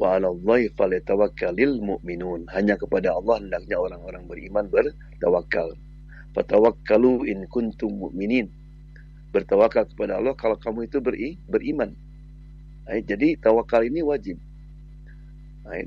[0.00, 2.48] wa 'alallahi falyatawakkalul mu'minun.
[2.48, 5.76] Hanya kepada Allah hendaknya orang-orang beriman bertawakal.
[6.32, 8.48] Fatawakkalu in kuntum mu'minin.
[9.30, 11.94] bertawakal kepada Allah kalau kamu itu beri, beriman.
[12.82, 13.06] Right?
[13.06, 14.34] Jadi tawakal ini wajib.
[15.62, 15.86] Right?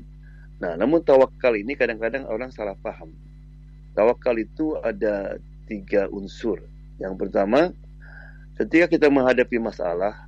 [0.64, 3.12] Nah, namun tawakal ini kadang-kadang orang salah paham.
[3.94, 5.38] Tawakal itu ada
[5.70, 6.58] tiga unsur.
[6.98, 7.70] Yang pertama,
[8.58, 10.26] ketika kita menghadapi masalah,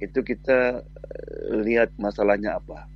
[0.00, 2.88] itu kita eh, lihat masalahnya apa.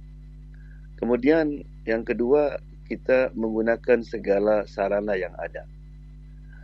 [1.00, 5.64] Kemudian yang kedua, kita menggunakan segala sarana yang ada.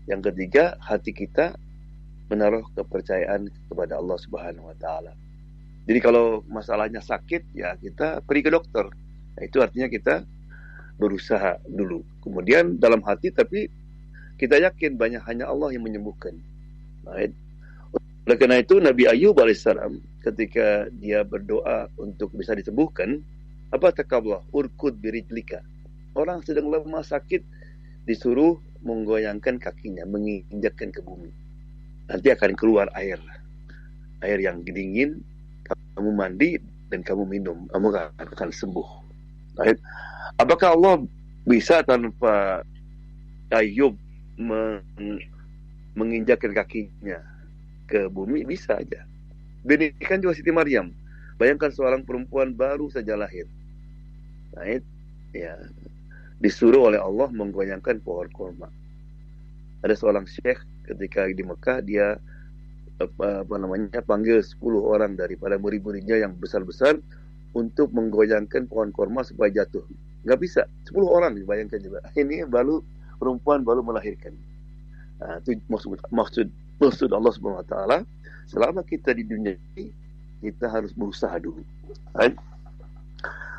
[0.09, 1.57] Yang ketiga, hati kita
[2.31, 5.13] menaruh kepercayaan kepada Allah Subhanahu wa taala.
[5.89, 8.87] Jadi kalau masalahnya sakit ya kita pergi ke dokter.
[9.35, 10.23] Nah, itu artinya kita
[11.01, 12.05] berusaha dulu.
[12.21, 13.73] Kemudian dalam hati tapi
[14.37, 16.37] kita yakin banyak hanya Allah yang menyembuhkan.
[17.09, 17.33] Right?
[18.29, 23.25] Oleh karena itu Nabi Ayub alaihissalam ketika dia berdoa untuk bisa disembuhkan,
[23.73, 25.65] apa takablah urkud birijlika.
[26.13, 27.41] Orang sedang lemah sakit
[28.05, 31.33] disuruh menggoyangkan kakinya, menginjakkan ke bumi
[32.11, 33.23] nanti akan keluar air
[34.27, 35.23] air yang dingin
[35.95, 36.59] kamu mandi
[36.91, 38.89] dan kamu minum kamu akan sembuh
[39.63, 39.79] right?
[40.37, 40.95] Apakah Allah
[41.47, 42.63] bisa tanpa
[43.51, 43.97] Ayub
[44.39, 44.85] meng
[45.99, 47.19] menginjakkan kakinya
[47.91, 49.03] ke bumi bisa aja
[49.67, 50.95] demikian juga Siti Maryam
[51.41, 53.51] bayangkan seorang perempuan baru saja lahir
[54.55, 54.85] right?
[55.35, 55.59] ya
[56.39, 58.71] disuruh oleh Allah menggoyangkan pohon kurma
[59.83, 62.17] ada seorang syekh ketika di Mekah dia
[63.01, 67.01] apa, namanya panggil 10 orang daripada murid-muridnya yang besar-besar
[67.57, 69.83] untuk menggoyangkan pohon korma supaya jatuh.
[70.25, 72.01] Nggak bisa, 10 orang dibayangkan juga.
[72.21, 72.85] Ini baru
[73.21, 74.33] perempuan baru melahirkan.
[75.21, 76.49] Nah, itu maksud maksud
[76.81, 77.99] maksud Allah Subhanahu wa taala
[78.49, 79.93] selama kita di dunia ini
[80.41, 81.61] kita harus berusaha dulu.
[82.17, 82.33] Right?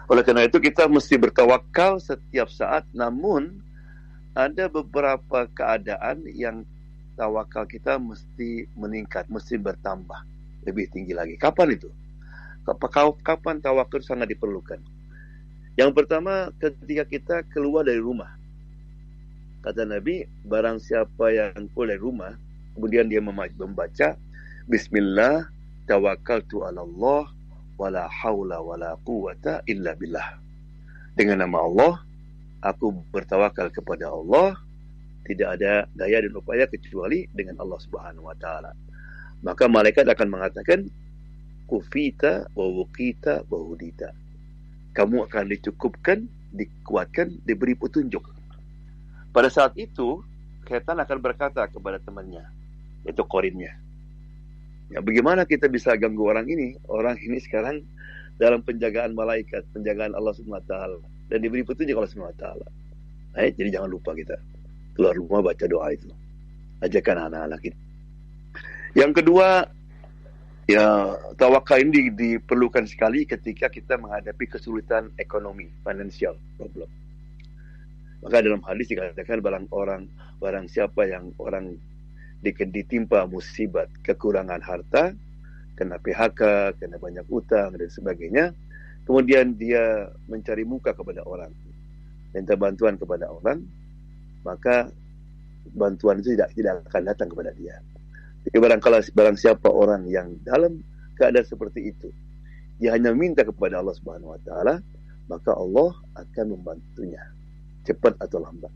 [0.10, 3.62] Oleh karena itu kita mesti bertawakal setiap saat namun
[4.34, 6.66] ada beberapa keadaan yang
[7.14, 10.26] tawakal kita mesti meningkat, mesti bertambah
[10.66, 11.38] lebih tinggi lagi.
[11.38, 11.94] Kapan itu?
[13.22, 14.82] Kapan tawakal sangat diperlukan?
[15.80, 18.32] Yang pertama ketika kita keluar dari rumah.
[19.62, 22.34] Kata Nabi, barang siapa yang keluar dari rumah,
[22.76, 24.18] kemudian dia membaca
[24.68, 25.48] Bismillah
[25.90, 27.24] tawakkaltu ala Allah
[27.80, 30.38] wala haula wala quwata illa billah.
[31.18, 31.94] Dengan nama Allah,
[32.62, 34.56] aku bertawakal kepada Allah
[35.26, 38.72] tidak ada daya dan upaya kecuali dengan Allah Subhanahu wa taala.
[39.42, 40.86] Maka malaikat akan mengatakan
[41.66, 44.14] kufita wa wuqita wa hudita.
[44.92, 48.24] Kamu akan dicukupkan, dikuatkan, diberi petunjuk.
[49.32, 50.20] Pada saat itu,
[50.68, 52.44] setan akan berkata kepada temannya,
[53.08, 53.76] yaitu korinnya.
[54.92, 56.76] Ya, bagaimana kita bisa ganggu orang ini?
[56.92, 57.80] Orang ini sekarang
[58.36, 61.00] dalam penjagaan malaikat, penjagaan Allah Subhanahu taala
[61.32, 62.68] dan diberi petunjuk Allah Subhanahu taala.
[63.40, 64.36] Eh, jadi jangan lupa kita
[65.00, 66.12] keluar rumah baca doa itu.
[66.84, 67.80] Ajakan anak-anak kita.
[68.92, 69.64] Yang kedua,
[70.72, 76.90] ya tawakal ini diperlukan sekali ketika kita menghadapi kesulitan ekonomi, financial problem.
[78.22, 80.06] Maka dalam hadis dikatakan barang orang,
[80.38, 81.76] barang siapa yang orang
[82.46, 85.14] ditimpa musibat, kekurangan harta,
[85.78, 88.46] kena PHK, kena banyak utang dan sebagainya,
[89.06, 91.50] kemudian dia mencari muka kepada orang,
[92.34, 93.66] minta bantuan kepada orang,
[94.46, 94.90] maka
[95.74, 97.78] bantuan itu tidak tidak akan datang kepada dia.
[98.48, 98.82] Jadi barang
[99.14, 100.82] barang siapa orang yang dalam
[101.18, 102.10] keadaan seperti itu,
[102.82, 104.76] dia hanya minta kepada Allah Subhanahu Wa Taala,
[105.30, 107.22] maka Allah akan membantunya
[107.86, 108.74] cepat atau lambat.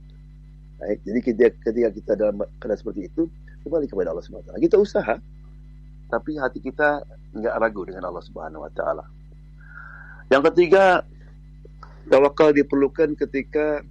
[0.78, 3.26] Baik, jadi ketika, ketika kita dalam keadaan seperti itu,
[3.66, 4.62] kembali kepada Allah Subhanahu Wa Taala.
[4.62, 5.16] Kita usaha,
[6.14, 7.02] tapi hati kita
[7.34, 9.06] nggak ragu dengan Allah Subhanahu Wa Taala.
[10.30, 11.02] Yang ketiga,
[12.06, 13.82] tawakal diperlukan ketika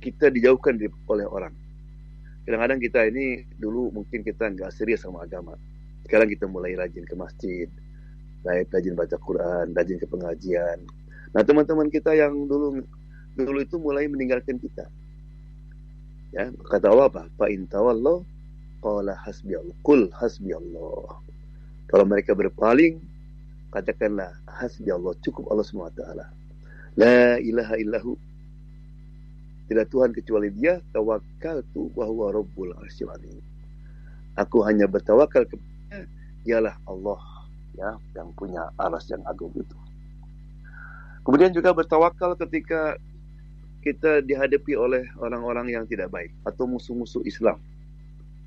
[0.00, 0.76] kita dijauhkan
[1.08, 1.52] oleh orang.
[2.50, 5.54] Kadang-kadang kita ini dulu mungkin kita nggak serius sama agama.
[6.02, 7.70] Sekarang kita mulai rajin ke masjid,
[8.42, 10.82] rajin baca Quran, rajin ke pengajian.
[11.30, 12.82] Nah teman-teman kita yang dulu
[13.38, 14.90] dulu itu mulai meninggalkan kita.
[16.34, 17.22] Ya kata Allah apa?
[17.38, 18.26] Fa intawallah
[18.82, 19.76] qala hasbi Allah.
[19.86, 21.22] Kul hasbi Allah.
[21.86, 22.98] Kalau mereka berpaling,
[23.70, 25.14] katakanlah hasbi Allah.
[25.22, 26.02] Cukup Allah SWT.
[26.98, 28.18] La ilaha illahu
[29.70, 33.06] tidak Tuhan kecuali dia tawakal tu bahwa Rabbul Arsyil
[34.34, 36.10] Aku hanya bertawakal kepada
[36.42, 37.22] dialah Allah
[37.78, 39.78] ya yang punya aras yang agung itu.
[41.22, 42.98] Kemudian juga bertawakal ketika
[43.86, 47.62] kita dihadapi oleh orang-orang yang tidak baik atau musuh-musuh Islam.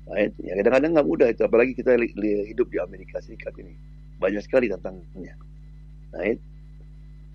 [0.04, 0.36] Right?
[0.44, 1.96] Ya, kadang-kadang nggak mudah itu, apalagi kita
[2.52, 3.72] hidup di Amerika Serikat ini.
[4.20, 5.34] Banyak sekali tantangannya.
[6.12, 6.38] Right?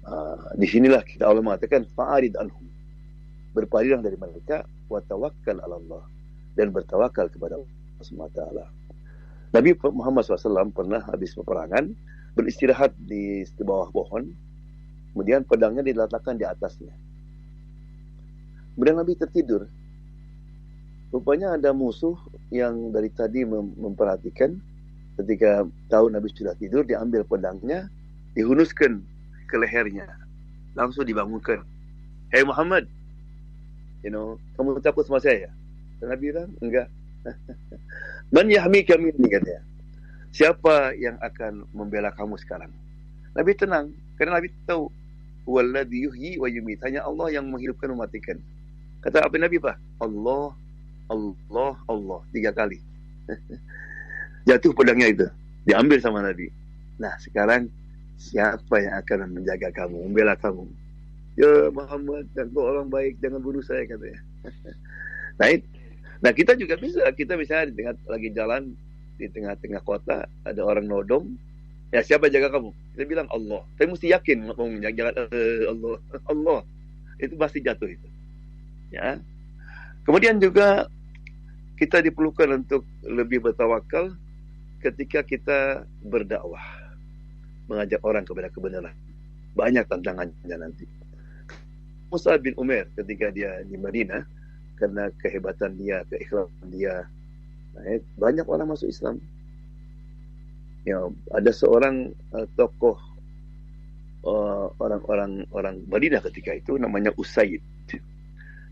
[0.06, 2.69] Uh, di sinilah kita Allah mengatakan fa'arid anhum
[3.60, 6.04] berpaling dari mereka wa tawakkal ala Allah
[6.56, 8.42] dan bertawakal kepada Allah SWT.
[9.50, 11.90] Nabi Muhammad SAW pernah habis peperangan
[12.38, 14.30] beristirahat di bawah pohon,
[15.12, 16.94] kemudian pedangnya diletakkan di atasnya.
[18.78, 19.68] Kemudian Nabi tertidur.
[21.10, 22.16] Rupanya ada musuh
[22.54, 24.56] yang dari tadi mem memperhatikan
[25.18, 27.90] ketika tahu Nabi sudah tidur, diambil pedangnya,
[28.38, 29.02] dihunuskan
[29.50, 30.06] ke lehernya.
[30.78, 31.66] Langsung dibangunkan.
[32.30, 32.86] Hei Muhammad,
[34.04, 35.52] you know, kamu takut sama saya?
[36.00, 36.88] Dan Nabi bilang, enggak.
[38.34, 39.62] Man kami ini katanya.
[40.30, 42.70] Siapa yang akan membela kamu sekarang?
[43.34, 43.92] Nabi tenang.
[44.16, 44.88] Kerana Nabi tahu.
[45.50, 46.78] Walladhi yuhyi wa yumit.
[46.86, 48.38] Hanya Allah yang menghidupkan mematikan.
[49.02, 49.76] Kata apa Nabi Pak?
[49.98, 50.54] Allah,
[51.10, 52.20] Allah, Allah.
[52.30, 52.78] Tiga kali.
[54.48, 55.28] Jatuh pedangnya itu.
[55.66, 56.54] Diambil sama Nabi.
[57.02, 57.72] Nah sekarang
[58.20, 60.68] siapa yang akan menjaga kamu, membela kamu?
[61.40, 64.20] Ya Muhammad, dan kau orang baik, jangan bunuh saya katanya.
[65.40, 65.48] nah,
[66.20, 68.76] nah kita juga bisa, kita bisa di tengah lagi jalan
[69.16, 71.40] di tengah-tengah kota ada orang nodong,
[71.96, 72.76] ya siapa jaga kamu?
[72.92, 73.64] Kita bilang Allah.
[73.80, 75.96] Tapi mesti yakin mau menjaga uh, Allah,
[76.32, 76.60] Allah.
[77.24, 78.08] Itu pasti jatuh itu.
[78.92, 79.24] Ya.
[80.04, 80.92] Kemudian juga
[81.80, 84.12] kita diperlukan untuk lebih bertawakal
[84.84, 86.64] ketika kita berdakwah,
[87.72, 88.96] mengajak orang kepada kebenaran.
[89.56, 90.99] Banyak tantangannya nanti.
[92.10, 94.26] Musa bin Umar ketika dia di Madinah
[94.82, 97.06] karena kehebatan dia, keikhlasan dia,
[98.18, 99.22] banyak orang masuk Islam.
[100.88, 102.98] Ya, ada seorang uh, tokoh
[104.26, 107.62] uh, orang-orang orang Madinah ketika itu namanya Usaid.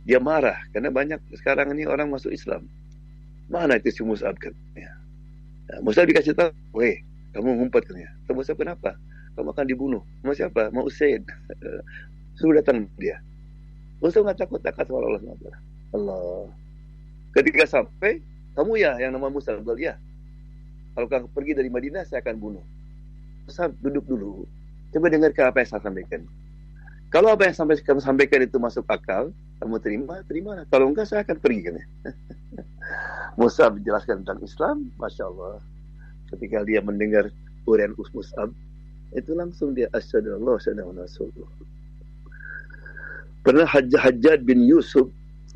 [0.07, 2.63] Dia marah karena banyak sekarang ini orang masuk Islam.
[3.51, 4.39] Mana itu si Mus'ab?
[4.75, 4.91] Ya.
[5.67, 7.03] Nah, Mus'ab dikasih tahu, weh,
[7.35, 8.09] kamu ngumpet kan ya?
[8.31, 8.95] Mus'ab kenapa?
[9.35, 10.01] Kamu akan dibunuh.
[10.23, 10.71] Mau siapa?
[10.71, 11.27] Mau Usaid.
[12.39, 13.19] Suruh datang dia.
[13.97, 15.47] Nggak takut takut sama Allah SWT.
[15.97, 16.45] Allah.
[17.33, 18.21] Ketika sampai,
[18.53, 19.57] kamu ya yang nama Musa.
[19.77, 19.97] Ya.
[20.97, 22.65] Kalau kamu pergi dari Madinah, saya akan bunuh.
[23.45, 24.45] Musa duduk dulu.
[24.93, 26.21] Coba dengarkan apa yang saya sampaikan.
[27.07, 29.31] Kalau apa yang sampai kamu sampaikan itu masuk akal,
[29.61, 30.51] kamu terima, terima.
[30.67, 31.61] Kalau enggak, saya akan pergi.
[31.69, 31.85] Kan, ya?
[33.39, 35.61] Musa menjelaskan tentang Islam, Masya Allah.
[36.33, 37.31] Ketika dia mendengar
[37.69, 38.51] urian Mus'ab,
[39.15, 41.51] itu langsung dia asyhadu Allah asyhadu Rasulullah.
[43.47, 45.07] Pernah Hajjaj bin Yusuf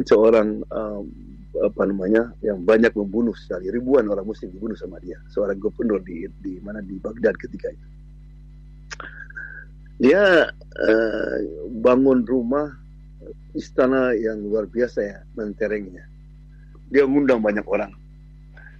[0.07, 1.11] seorang um,
[1.59, 6.23] apa namanya yang banyak membunuh sekali ribuan orang muslim dibunuh sama dia seorang gubernur di
[6.39, 7.87] di mana di Baghdad ketika itu.
[10.07, 11.35] Dia uh,
[11.83, 12.71] bangun rumah
[13.59, 16.07] istana yang luar biasa ya menterengnya.
[16.95, 17.91] Dia mengundang banyak orang.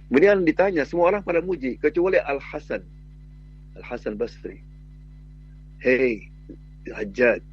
[0.08, 2.80] Kemudian ditanya semua orang pada muji kecuali Al Hasan
[3.76, 4.64] Al Hasan Basri.
[5.84, 6.32] Hey
[6.88, 7.51] Hajjaj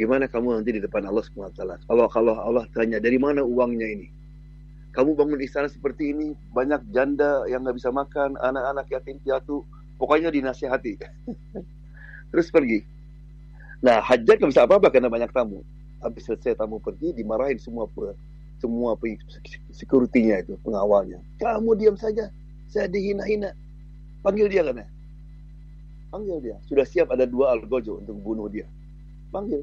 [0.00, 1.60] Gimana kamu nanti di depan Allah SWT?
[1.60, 4.08] Kalau kalau Allah tanya dari mana uangnya ini?
[4.96, 9.60] Kamu bangun istana seperti ini, banyak janda yang nggak bisa makan, anak-anak yatim piatu,
[10.00, 10.96] pokoknya dinasihati.
[12.32, 12.80] Terus pergi.
[13.84, 15.60] Nah, hajat nggak bisa apa-apa karena banyak tamu.
[16.00, 17.84] Habis selesai tamu pergi, dimarahin semua
[18.56, 18.96] semua
[19.68, 21.20] security-nya itu, pengawalnya.
[21.36, 22.32] Kamu diam saja,
[22.72, 23.52] saya dihina-hina.
[24.24, 24.88] Panggil dia kan ya?
[26.08, 26.56] Panggil dia.
[26.64, 28.64] Sudah siap ada dua algojo untuk bunuh dia.
[29.28, 29.60] Panggil.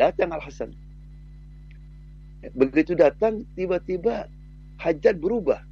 [0.00, 0.72] Datang Al-Hasan.
[2.58, 4.26] Begitu datang, tiba-tiba
[4.82, 5.62] hajat berubah.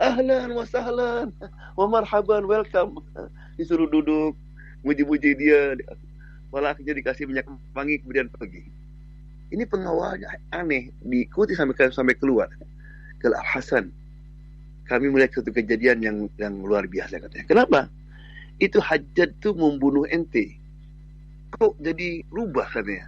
[0.00, 1.32] Ahlan wa sahlan
[1.76, 3.00] wa marhaban, welcome.
[3.56, 4.36] Disuruh duduk,
[4.84, 5.76] muji-muji dia.
[6.52, 8.66] Malah akhirnya dikasih minyak wangi, kemudian pergi.
[9.50, 12.48] Ini pengawalnya aneh, diikuti sampai sampai keluar.
[13.20, 13.92] Ke Al-Hasan.
[14.88, 17.46] Kami melihat satu kejadian yang yang luar biasa katanya.
[17.46, 17.80] Kenapa?
[18.58, 20.58] Itu hajat itu membunuh ente.
[21.56, 23.06] Kok jadi rubah katanya?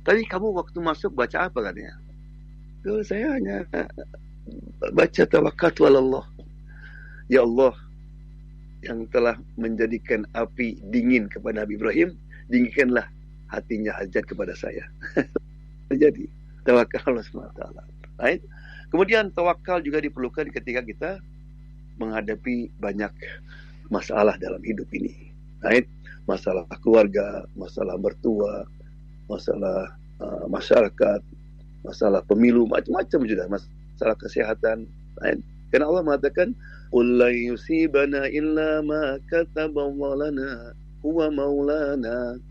[0.00, 1.94] Tadi kamu waktu masuk baca apa katanya?
[2.88, 3.68] Oh, saya hanya
[4.96, 6.24] baca tawakkaltu Allah.
[7.28, 7.76] Ya Allah
[8.80, 12.16] yang telah menjadikan api dingin kepada Nabi Ibrahim,
[12.48, 13.04] dinginkanlah
[13.52, 14.88] hatinya hajat kepada saya.
[15.92, 16.24] Jadi
[16.64, 17.62] tawakal Allah SWT.
[18.16, 18.40] Right?
[18.88, 21.10] Kemudian tawakal juga diperlukan ketika kita
[22.00, 23.12] menghadapi banyak
[23.92, 25.12] masalah dalam hidup ini.
[25.60, 25.84] Right?
[26.24, 28.64] Masalah keluarga, masalah mertua,
[29.30, 31.20] masalah uh, masyarakat,
[31.86, 34.90] masalah pemilu, macam-macam sudah, masalah kesehatan.
[35.70, 36.50] Karena Allah mengatakan,
[36.90, 40.74] "Qul yusibana illa ma kataballahu lana
[41.06, 42.42] huwa maulana."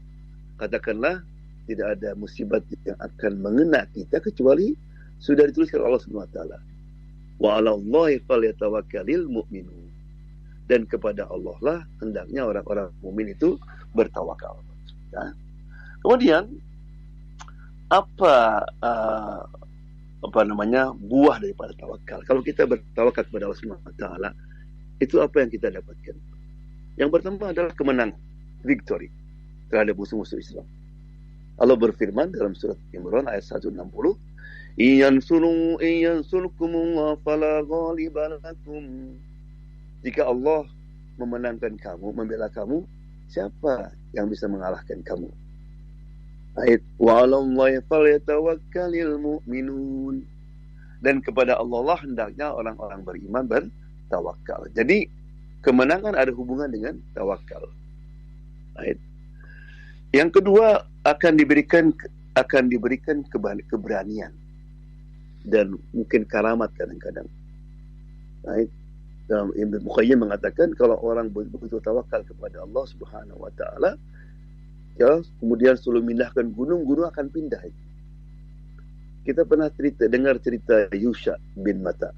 [0.56, 1.20] Katakanlah
[1.68, 4.74] tidak ada musibat yang akan mengena kita kecuali
[5.20, 6.58] sudah dituliskan Allah Subhanahu wa taala.
[7.40, 9.88] Wa 'ala Allahi falyatawakkalul mu'minun.
[10.70, 13.58] Dan kepada Allah lah hendaknya orang-orang mukmin itu
[13.98, 14.62] bertawakal.
[15.10, 15.34] Ya.
[16.06, 16.46] Kemudian
[17.90, 19.42] apa uh,
[20.20, 22.22] apa namanya buah daripada tawakal.
[22.28, 24.30] Kalau kita bertawakal kepada Allah Subhanahu taala,
[25.00, 26.16] Itu apa yang kita dapatkan.
[27.00, 28.20] Yang pertama adalah kemenangan,
[28.68, 29.08] victory
[29.72, 30.68] terhadap musuh-musuh Islam.
[31.56, 34.20] Allah berfirman dalam surat Imran ayat 160,
[34.76, 39.16] "Iyan sunu iyan sunukumullah fala ghalibalakum."
[40.04, 40.68] Jika Allah
[41.16, 42.84] memenangkan kamu, membela kamu,
[43.32, 45.32] siapa yang bisa mengalahkan kamu?
[46.60, 47.24] Ayat wa
[49.16, 50.16] mu'minun.
[51.00, 54.68] Dan kepada Allah lah hendaknya orang-orang beriman bertawakal.
[54.76, 55.08] Jadi
[55.64, 57.72] kemenangan ada hubungan dengan tawakal.
[58.76, 59.00] Ayat
[60.10, 61.94] yang kedua akan diberikan
[62.34, 63.22] akan diberikan
[63.70, 64.34] keberanian
[65.46, 67.30] dan mungkin karamat kadang-kadang.
[69.30, 73.94] Dalam Ibn Muqayyim mengatakan kalau orang begitu tawakal kepada Allah Subhanahu wa taala
[75.00, 77.64] ya kemudian selalu mindahkan gunung gunung akan pindah
[79.24, 82.12] kita pernah cerita dengar cerita Yusha bin Mata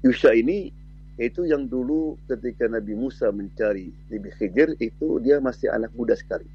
[0.00, 0.72] Yusha ini
[1.18, 6.46] itu yang dulu ketika Nabi Musa mencari Nabi Khidir itu dia masih anak muda sekali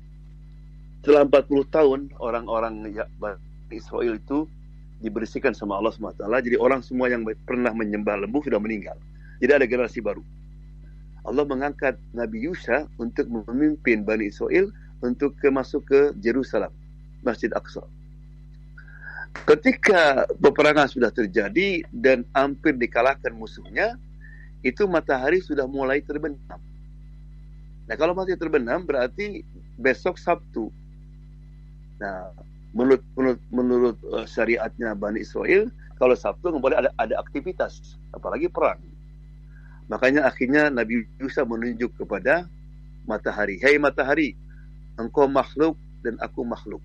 [1.04, 3.04] setelah 40 tahun orang-orang ya,
[3.76, 4.48] Israel itu
[5.04, 6.24] dibersihkan sama Allah SWT.
[6.24, 8.96] Jadi orang semua yang pernah menyembah lembu sudah meninggal.
[9.44, 10.24] Jadi ada generasi baru.
[11.28, 14.72] Allah mengangkat Nabi Yusha untuk memimpin Bani Israel
[15.04, 16.72] untuk ke masuk ke Jerusalem,
[17.20, 17.84] Masjid Aqsa.
[19.44, 24.00] Ketika peperangan sudah terjadi dan hampir dikalahkan musuhnya,
[24.64, 26.62] itu matahari sudah mulai terbenam.
[27.84, 29.44] Nah, kalau masih terbenam berarti
[29.76, 30.72] besok Sabtu
[32.04, 32.36] Nah,
[32.76, 38.52] menurut menurut menurut uh, syariatnya Bani Israel, kalau Sabtu nggak boleh ada ada aktivitas, apalagi
[38.52, 38.84] perang.
[39.88, 42.48] Makanya akhirnya Nabi Musa menunjuk kepada
[43.08, 43.56] matahari.
[43.64, 44.36] Hei matahari,
[45.00, 46.84] engkau makhluk dan aku makhluk.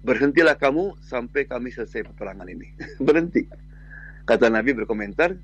[0.00, 2.72] Berhentilah kamu sampai kami selesai peperangan ini.
[3.06, 3.44] Berhenti.
[4.24, 5.34] Kata Nabi berkomentar,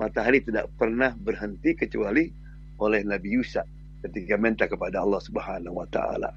[0.00, 2.32] matahari tidak pernah berhenti kecuali
[2.80, 3.62] oleh Nabi Musa
[4.06, 6.30] ketika minta kepada Allah Subhanahu wa taala.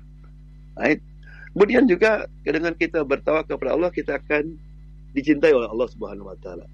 [0.76, 1.00] Right?
[1.56, 4.56] Kemudian juga dengan kita bertawakal kepada Allah kita akan
[5.14, 6.66] dicintai oleh Allah Subhanahu wa taala.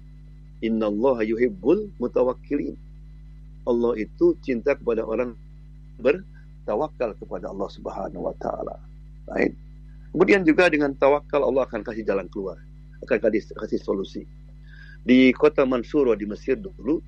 [0.60, 2.76] Innallaha yuhibbul mutawakkilin.
[3.66, 5.34] Allah itu cinta kepada orang
[6.66, 8.74] bertawakal kepada Allah Subhanahu wa taala.
[9.30, 9.54] Baik.
[10.10, 12.58] Kemudian juga dengan tawakal Allah akan kasih jalan keluar,
[13.06, 14.26] akan kasih, kasih solusi.
[15.06, 16.98] Di kota Mansuro di Mesir dulu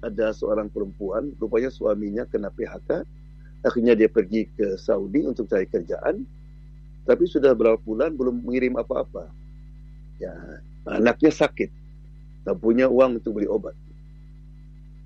[0.00, 3.04] ada seorang perempuan, rupanya suaminya kena PHK,
[3.60, 6.24] akhirnya dia pergi ke Saudi untuk cari kerjaan
[7.04, 9.28] tapi sudah berapa bulan belum mengirim apa-apa.
[10.16, 10.32] Ya,
[10.88, 11.68] anaknya sakit,
[12.48, 13.76] tak punya uang untuk beli obat.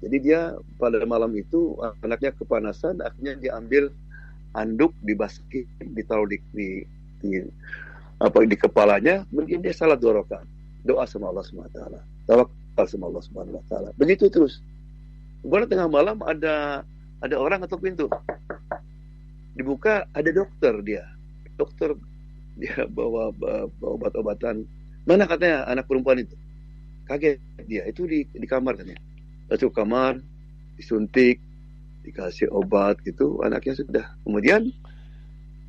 [0.01, 3.93] Jadi dia pada malam itu anaknya kepanasan, akhirnya dia ambil
[4.57, 6.69] anduk dibaskin, ditaruh di, di,
[7.21, 7.45] di
[8.21, 10.45] apa di kepalanya, mungkin dia salah dorokan.
[10.81, 11.81] Doa sama Allah SWT.
[12.25, 13.73] Tawakal sama Allah SWT.
[14.01, 14.65] Begitu terus.
[15.45, 16.85] Kemudian tengah malam ada
[17.21, 18.09] ada orang atau pintu.
[19.53, 21.05] Dibuka ada dokter dia
[21.61, 21.93] dokter
[22.57, 24.65] dia bawa, bawa obat-obatan.
[25.05, 26.37] Mana katanya anak perempuan itu?
[27.05, 27.37] Kaget
[27.69, 27.85] dia.
[27.85, 29.01] Itu di, di kamar katanya.
[29.51, 30.23] Masuk kamar,
[30.79, 31.43] disuntik,
[32.07, 33.43] dikasih obat gitu.
[33.43, 34.07] Anaknya sudah.
[34.23, 34.71] Kemudian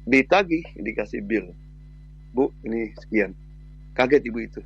[0.06, 1.50] ditagih, dikasih bill.
[2.32, 3.34] Bu, ini sekian.
[3.98, 4.62] Kaget ibu itu.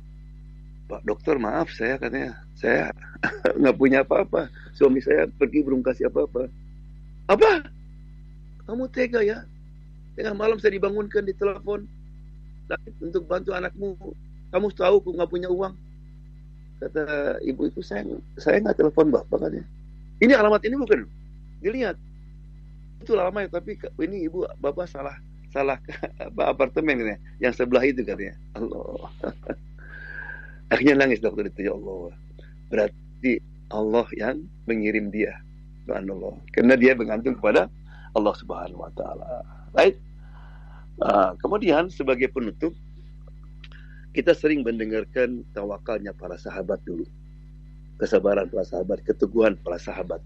[0.86, 2.94] Pak dokter maaf saya katanya saya
[3.58, 6.46] nggak punya apa-apa suami saya pergi belum kasih apa-apa
[7.26, 7.66] apa
[8.70, 9.42] kamu tega ya
[10.16, 11.84] Tengah malam saya dibangunkan di telepon
[13.04, 13.92] untuk bantu anakmu.
[14.48, 15.76] Kamu tahu aku nggak punya uang.
[16.76, 18.04] Kata ibu itu saya
[18.36, 19.64] saya nggak telepon bapak katanya.
[20.20, 21.08] Ini alamat ini bukan.
[21.64, 21.96] Dilihat.
[23.00, 25.16] Itu alamatnya tapi ini ibu bapak salah
[25.52, 25.80] salah
[26.20, 28.36] apa apartemen ini yang sebelah itu katanya.
[28.52, 29.08] Allah.
[30.72, 32.12] Akhirnya nangis dokter itu ya Allah.
[32.68, 33.32] Berarti
[33.72, 34.36] Allah yang
[34.68, 35.32] mengirim dia.
[35.88, 36.34] Allah.
[36.50, 37.70] Karena dia bergantung kepada
[38.12, 39.44] Allah Subhanahu wa taala.
[39.72, 39.96] Baik.
[40.96, 42.72] Uh, kemudian sebagai penutup
[44.16, 47.04] kita sering mendengarkan tawakalnya para sahabat dulu.
[48.00, 50.24] Kesabaran para sahabat, keteguhan para sahabat.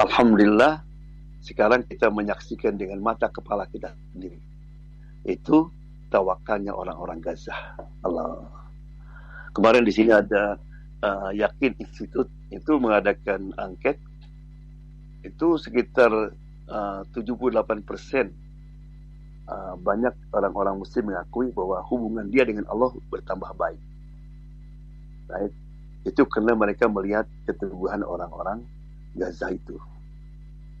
[0.00, 0.80] Alhamdulillah
[1.44, 4.40] sekarang kita menyaksikan dengan mata kepala kita sendiri.
[5.28, 5.68] Itu
[6.08, 7.52] tawakalnya orang-orang Gaza.
[8.00, 8.48] Allah.
[9.52, 10.56] Kemarin di sini ada
[11.04, 14.00] uh, Yakin Institute itu mengadakan angket
[15.20, 16.32] itu sekitar
[16.72, 18.32] uh, 78 persen
[19.52, 23.80] uh, banyak orang-orang muslim mengakui bahwa hubungan dia dengan Allah bertambah baik.
[25.28, 25.52] Right?
[26.08, 28.64] Itu karena mereka melihat keteguhan orang-orang
[29.12, 29.76] Gaza itu.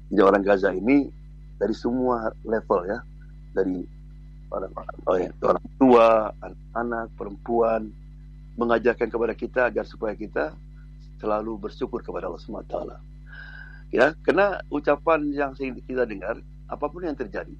[0.08, 1.12] Jadi orang Gaza ini
[1.60, 2.98] dari semua level ya,
[3.52, 3.84] dari
[4.50, 4.72] orang,
[5.08, 6.08] oh ya, orang tua,
[6.40, 7.82] anak-anak, perempuan,
[8.56, 10.52] mengajarkan kepada kita agar supaya kita
[11.22, 12.76] selalu bersyukur kepada Allah SWT.
[13.92, 17.52] Ya, kena ucapan yang kita dengar, apa pun yang terjadi,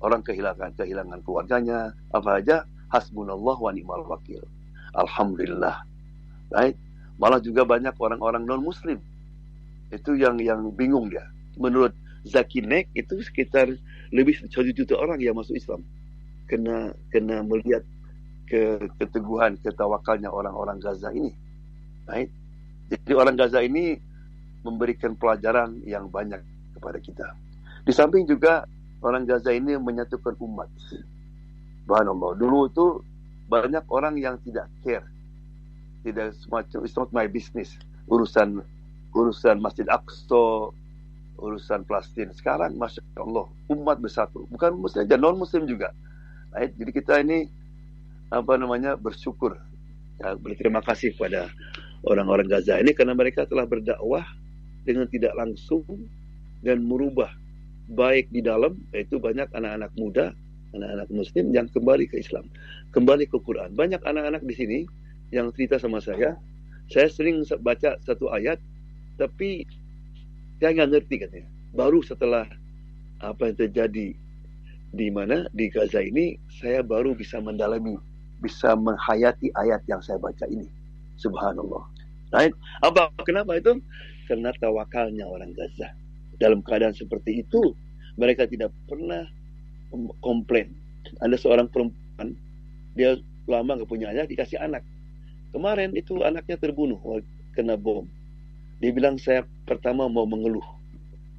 [0.00, 2.56] orang kehilangan kehilangan keluarganya, apa aja,
[2.92, 4.42] hasbunallah wa ni'mal wakil.
[4.96, 5.84] Alhamdulillah.
[6.52, 6.76] Right?
[7.16, 9.00] Malah juga banyak orang-orang non-muslim.
[9.90, 11.24] Itu yang yang bingung dia.
[11.56, 13.70] Menurut Zakinek itu sekitar
[14.10, 15.86] lebih satu juta orang yang masuk Islam.
[16.50, 17.82] Kena kena melihat
[18.46, 21.34] ke keteguhan, ketawakalnya orang-orang Gaza ini.
[22.06, 22.30] Right?
[22.90, 23.98] Jadi orang Gaza ini
[24.62, 26.42] memberikan pelajaran yang banyak
[26.78, 27.26] kepada kita.
[27.86, 28.66] Di samping juga
[29.06, 30.66] orang Gaza ini menyatukan umat.
[31.86, 32.30] Allah.
[32.34, 32.86] Dulu itu
[33.46, 35.06] banyak orang yang tidak care.
[36.02, 37.78] Tidak semacam it's not my business.
[38.10, 38.58] Urusan
[39.14, 40.74] urusan Masjid Aqsa,
[41.38, 42.34] urusan Palestina.
[42.34, 44.50] Sekarang Masya Allah, umat bersatu.
[44.50, 45.94] Bukan muslim saja, non muslim juga.
[46.50, 46.74] Right?
[46.74, 47.46] Jadi kita ini
[48.34, 49.54] apa namanya bersyukur
[50.18, 51.46] ya, berterima kasih pada
[52.02, 54.26] orang-orang Gaza ini karena mereka telah berdakwah
[54.82, 55.86] dengan tidak langsung
[56.62, 57.30] dan merubah
[57.92, 60.34] baik di dalam yaitu banyak anak-anak muda,
[60.74, 62.50] anak-anak muslim yang kembali ke Islam,
[62.90, 63.74] kembali ke Quran.
[63.74, 64.78] Banyak anak-anak di sini
[65.30, 66.34] yang cerita sama saya,
[66.90, 68.58] saya sering baca satu ayat
[69.16, 69.66] tapi
[70.58, 71.48] saya nggak ngerti katanya.
[71.76, 72.48] Baru setelah
[73.20, 74.08] apa yang terjadi
[74.96, 77.98] di mana di Gaza ini saya baru bisa mendalami,
[78.40, 80.66] bisa menghayati ayat yang saya baca ini.
[81.16, 81.84] Subhanallah.
[82.34, 82.52] Right?
[82.84, 83.80] Apa kenapa itu?
[84.26, 85.94] karena tawakalnya orang Gaza.
[86.36, 87.72] Dalam keadaan seperti itu,
[88.16, 89.24] mereka tidak pernah
[90.20, 90.72] komplain.
[91.22, 92.34] Ada seorang perempuan,
[92.98, 93.16] dia
[93.46, 94.82] lama gak punya anak, dikasih anak.
[95.54, 96.98] Kemarin itu anaknya terbunuh,
[97.54, 98.04] kena bom.
[98.82, 100.64] Dia bilang, saya pertama mau mengeluh,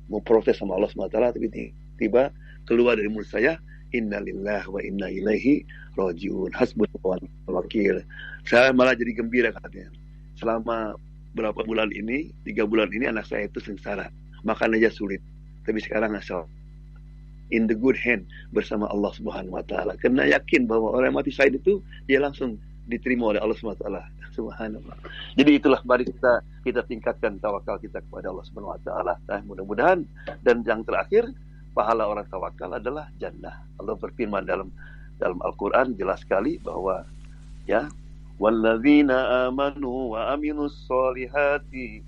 [0.10, 2.34] mau protes sama Allah SWT, tapi tiba
[2.66, 3.62] keluar dari mulut saya,
[3.94, 5.62] innalillah wa inna ilaihi
[5.94, 8.02] rojiun hasbunallah wakil.
[8.48, 9.92] Saya malah jadi gembira katanya.
[10.40, 10.98] Selama
[11.38, 14.10] berapa bulan ini, tiga bulan ini anak saya itu sengsara
[14.44, 15.22] makan aja sulit.
[15.64, 16.46] Tapi sekarang asal
[17.52, 19.96] in the good hand bersama Allah Subhanahu wa taala.
[20.00, 23.84] Karena yakin bahwa orang yang mati syahid itu dia langsung diterima oleh Allah Subhanahu wa
[23.84, 24.04] taala.
[24.38, 24.98] Subhanallah.
[25.34, 29.14] Jadi itulah mari kita kita tingkatkan tawakal kita kepada Allah Subhanahu wa taala.
[29.28, 30.00] Nah, mudah-mudahan
[30.44, 31.32] dan yang terakhir
[31.72, 33.64] pahala orang tawakal adalah jannah.
[33.80, 34.70] Allah berfirman dalam
[35.18, 37.02] dalam Al-Qur'an jelas sekali bahwa
[37.66, 37.90] ya
[38.38, 42.06] walladzina amanu wa aminus solihati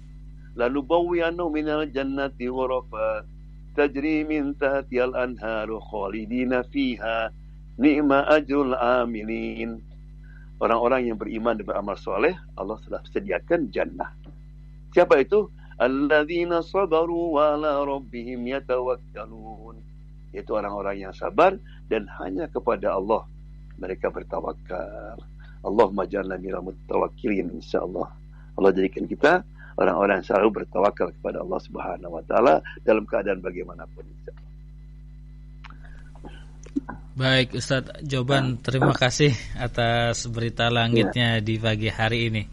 [0.59, 3.23] lanubawiyannahu minal jannati ghurafa
[3.79, 7.31] tajri min tahtiyal anharu khalidina fiha
[7.79, 9.79] ni'ma ajrul amilin
[10.59, 14.11] orang-orang yang beriman dan beramal soleh Allah telah sediakan jannah.
[14.91, 15.47] Siapa itu?
[15.79, 19.79] Alladzina sabaru wa ala rabbihim yatawakkalun.
[20.35, 21.55] Yaitu orang-orang yang sabar
[21.87, 23.23] dan hanya kepada Allah
[23.79, 25.15] mereka bertawakal.
[25.63, 28.07] Allah ja'alna minal mutawakkilin insyaallah
[28.55, 29.43] Allah jadikan kita
[29.79, 34.03] orang-orang yang selalu bertawakal kepada Allah Subhanahu wa taala dalam keadaan bagaimanapun.
[37.19, 41.43] Baik Ustaz Joban terima kasih atas berita langitnya ya.
[41.43, 42.43] di pagi hari ini.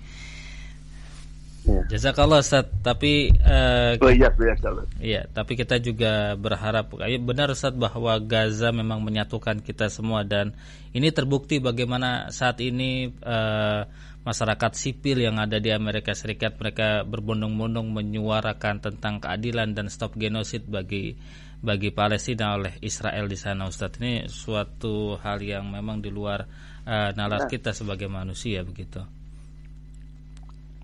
[1.67, 1.99] Ya.
[1.99, 4.55] Jazakallah Ustaz, tapi uh, oh, iya, iya,
[5.03, 6.95] iya, tapi kita juga berharap
[7.27, 10.55] benar Ustaz bahwa Gaza memang menyatukan kita semua dan
[10.95, 13.83] ini terbukti bagaimana saat ini uh,
[14.27, 20.67] masyarakat sipil yang ada di Amerika Serikat mereka berbondong-bondong menyuarakan tentang keadilan dan stop genosid
[20.67, 21.15] bagi
[21.63, 23.97] bagi Palestina oleh Israel di sana Ustaz.
[24.03, 26.43] Ini suatu hal yang memang di luar
[26.85, 27.51] uh, nalar nah.
[27.51, 28.99] kita sebagai manusia begitu.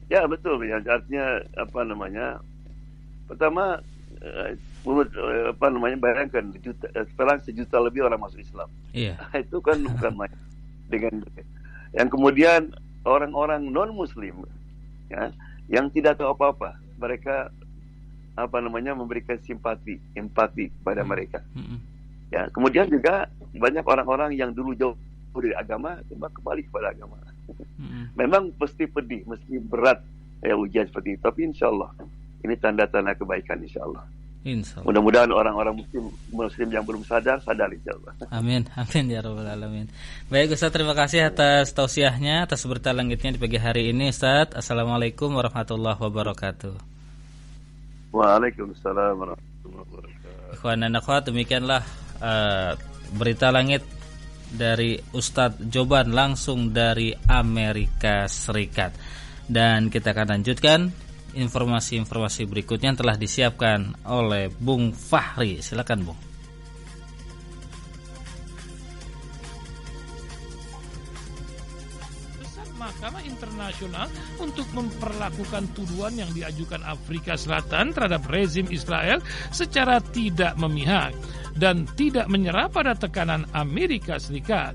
[0.07, 2.26] Ya betul ya artinya apa namanya
[3.26, 3.82] pertama
[4.22, 4.51] uh,
[5.51, 8.70] apa namanya bayangkan juta, eh, sekarang sejuta lebih orang masuk Islam.
[8.95, 9.18] Iya.
[9.45, 10.34] itu kan bukan main
[10.86, 11.14] dengan
[11.93, 12.70] yang kemudian
[13.05, 14.47] orang-orang non Muslim
[15.11, 15.31] ya
[15.71, 17.51] yang tidak tahu apa-apa mereka
[18.33, 21.45] apa namanya memberikan simpati empati pada mereka.
[22.33, 24.97] Ya kemudian juga banyak orang-orang yang dulu jauh
[25.37, 27.21] dari agama kembali kepada agama.
[28.17, 30.01] Memang pasti pedih, mesti berat
[30.41, 31.23] ya ujian seperti itu.
[31.25, 31.93] Tapi insya Allah
[32.43, 34.05] ini tanda-tanda kebaikan insya Allah.
[34.43, 34.90] Insya Allah.
[34.90, 38.12] Mudah-mudahan orang-orang muslim, muslim yang belum sadar sadar insya Allah.
[38.34, 39.86] Amin, amin ya robbal alamin.
[40.26, 44.51] Baik Ustaz, terima kasih atas tausiahnya, atas berita langitnya di pagi hari ini Ustaz.
[44.51, 46.74] Assalamualaikum warahmatullahi wabarakatuh.
[48.11, 50.55] Waalaikumsalam warahmatullahi wabarakatuh.
[50.59, 51.82] Ikhwan dan akhwat, demikianlah
[52.18, 52.74] uh,
[53.14, 53.86] berita langit
[54.51, 58.93] dari Ustadz Joban langsung dari Amerika Serikat.
[59.47, 60.93] Dan kita akan lanjutkan
[61.35, 65.61] informasi-informasi berikutnya yang telah disiapkan oleh Bung Fahri.
[65.64, 66.20] Silakan Bung.
[72.83, 74.11] Mahkamah Internasional
[74.43, 79.22] untuk memperlakukan tuduhan yang diajukan Afrika Selatan terhadap rezim Israel
[79.55, 81.14] secara tidak memihak
[81.55, 84.74] dan tidak menyerah pada tekanan Amerika Serikat.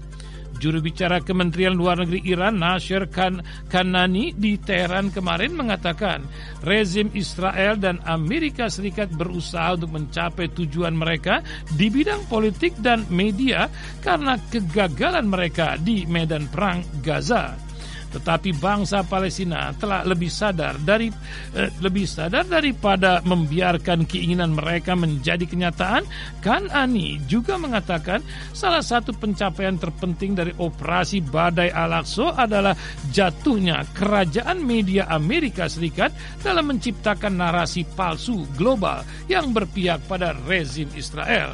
[0.58, 6.26] Juru bicara Kementerian Luar Negeri Iran Nasir Khan Kanani di Teheran kemarin mengatakan
[6.66, 11.45] rezim Israel dan Amerika Serikat berusaha untuk mencapai tujuan mereka
[11.78, 13.70] di bidang politik dan media
[14.01, 17.66] karena kegagalan mereka di medan perang Gaza.
[18.08, 21.12] Tetapi bangsa Palestina telah lebih sadar dari
[21.53, 26.08] eh, lebih sadar daripada membiarkan keinginan mereka menjadi kenyataan.
[26.39, 28.24] Kan Ani juga mengatakan
[28.55, 32.74] salah satu pencapaian terpenting dari operasi Badai Al-Aqsa adalah
[33.12, 41.53] jatuhnya kerajaan media Amerika Serikat dalam menciptakan narasi palsu global yang berpihak pada rezim Israel.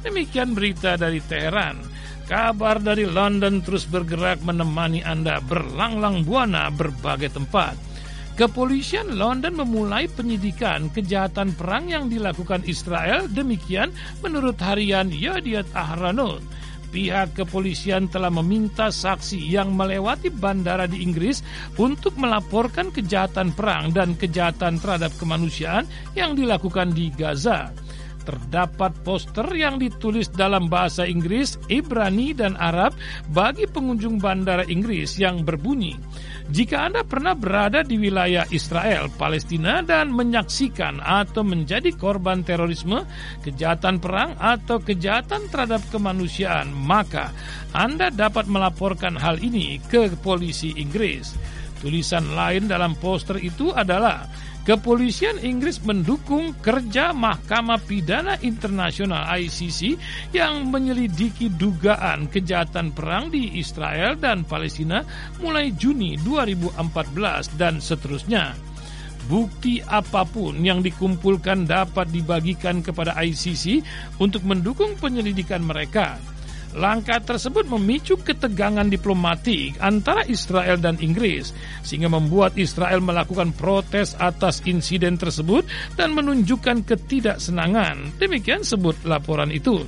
[0.00, 1.76] Demikian berita dari Teheran.
[2.30, 7.74] Kabar dari London terus bergerak menemani Anda berlanglang buana berbagai tempat.
[8.38, 13.90] Kepolisian London memulai penyidikan kejahatan perang yang dilakukan Israel demikian
[14.22, 16.38] menurut harian Yadiat Ahranot.
[16.94, 21.42] Pihak kepolisian telah meminta saksi yang melewati bandara di Inggris
[21.82, 25.82] untuk melaporkan kejahatan perang dan kejahatan terhadap kemanusiaan
[26.14, 27.74] yang dilakukan di Gaza
[28.22, 32.94] terdapat poster yang ditulis dalam bahasa Inggris, Ibrani, dan Arab
[33.32, 35.96] bagi pengunjung bandara Inggris yang berbunyi,
[36.50, 43.06] jika Anda pernah berada di wilayah Israel, Palestina, dan menyaksikan atau menjadi korban terorisme,
[43.46, 47.30] kejahatan perang, atau kejahatan terhadap kemanusiaan, maka
[47.70, 51.38] Anda dapat melaporkan hal ini ke polisi Inggris.
[51.80, 54.26] Tulisan lain dalam poster itu adalah
[54.60, 59.96] Kepolisian Inggris mendukung kerja Mahkamah Pidana Internasional ICC
[60.36, 65.00] yang menyelidiki dugaan kejahatan perang di Israel dan Palestina
[65.40, 68.52] mulai Juni 2014 dan seterusnya.
[69.32, 73.80] Bukti apa pun yang dikumpulkan dapat dibagikan kepada ICC
[74.20, 76.20] untuk mendukung penyelidikan mereka.
[76.70, 81.50] Langkah tersebut memicu ketegangan diplomatik antara Israel dan Inggris,
[81.82, 85.66] sehingga membuat Israel melakukan protes atas insiden tersebut
[85.98, 88.14] dan menunjukkan ketidaksenangan.
[88.22, 89.82] Demikian sebut laporan itu.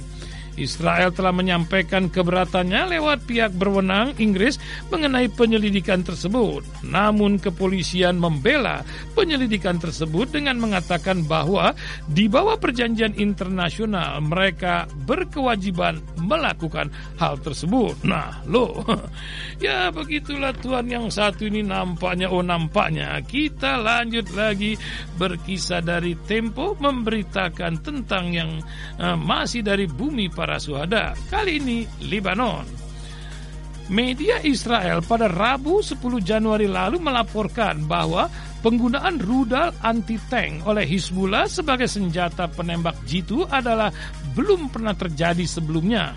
[0.61, 4.61] Israel telah menyampaikan keberatannya lewat pihak berwenang Inggris
[4.93, 6.65] mengenai penyelidikan tersebut.
[6.85, 8.85] Namun kepolisian membela
[9.17, 11.73] penyelidikan tersebut dengan mengatakan bahwa
[12.11, 17.97] di bawah perjanjian internasional mereka berkewajiban melakukan hal tersebut.
[18.05, 18.85] Nah, lo
[19.65, 24.77] ya begitulah Tuhan yang satu ini nampaknya oh nampaknya kita lanjut lagi
[25.17, 28.51] berkisah dari Tempo memberitakan tentang yang
[28.99, 32.67] uh, masih dari bumi para suhada, kali ini Libanon.
[33.87, 38.27] Media Israel pada Rabu 10 Januari lalu melaporkan bahwa
[38.59, 43.95] penggunaan rudal anti-tank oleh Hizbullah sebagai senjata penembak jitu adalah
[44.35, 46.11] belum pernah terjadi sebelumnya.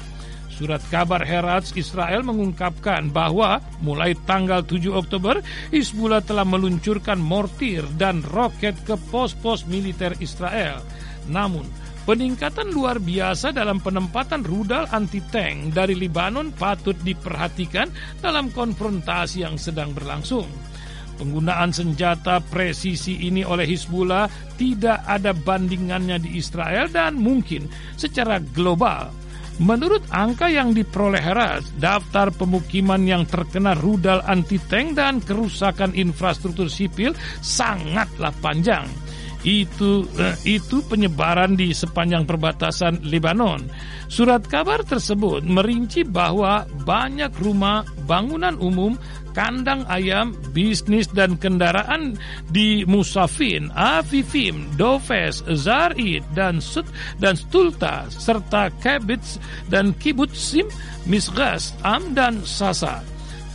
[0.49, 5.37] Surat kabar Herald Israel mengungkapkan bahwa mulai tanggal 7 Oktober,
[5.69, 10.81] Hizbullah telah meluncurkan mortir dan roket ke pos-pos militer Israel.
[11.29, 17.89] Namun, Peningkatan luar biasa dalam penempatan rudal anti-tank dari Libanon patut diperhatikan
[18.21, 20.45] dalam konfrontasi yang sedang berlangsung.
[21.17, 27.65] Penggunaan senjata presisi ini oleh Hizbullah tidak ada bandingannya di Israel dan mungkin
[27.97, 29.09] secara global.
[29.65, 37.17] Menurut angka yang diperoleh Heras, daftar pemukiman yang terkena rudal anti-tank dan kerusakan infrastruktur sipil
[37.41, 38.85] sangatlah panjang
[39.45, 43.61] itu eh, itu penyebaran di sepanjang perbatasan Lebanon.
[44.09, 48.97] Surat kabar tersebut merinci bahwa banyak rumah, bangunan umum,
[49.37, 52.17] kandang ayam, bisnis dan kendaraan
[52.49, 56.89] di Musafin, Afifim, Dofes, Zarid dan Sut
[57.21, 59.37] dan Stulta serta Kebitz
[59.69, 60.65] dan Kibutzim,
[61.05, 63.05] Misgas, Am dan Sasa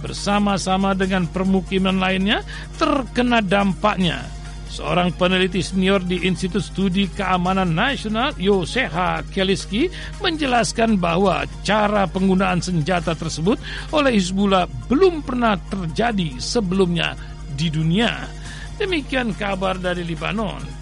[0.01, 2.41] bersama-sama dengan permukiman lainnya
[2.80, 4.39] terkena dampaknya
[4.71, 9.91] Seorang peneliti senior di Institut Studi Keamanan Nasional, Yoseha Keliski,
[10.23, 13.59] menjelaskan bahwa cara penggunaan senjata tersebut
[13.91, 17.18] oleh Hizbullah belum pernah terjadi sebelumnya
[17.59, 18.31] di dunia.
[18.79, 20.80] Demikian kabar dari Libanon.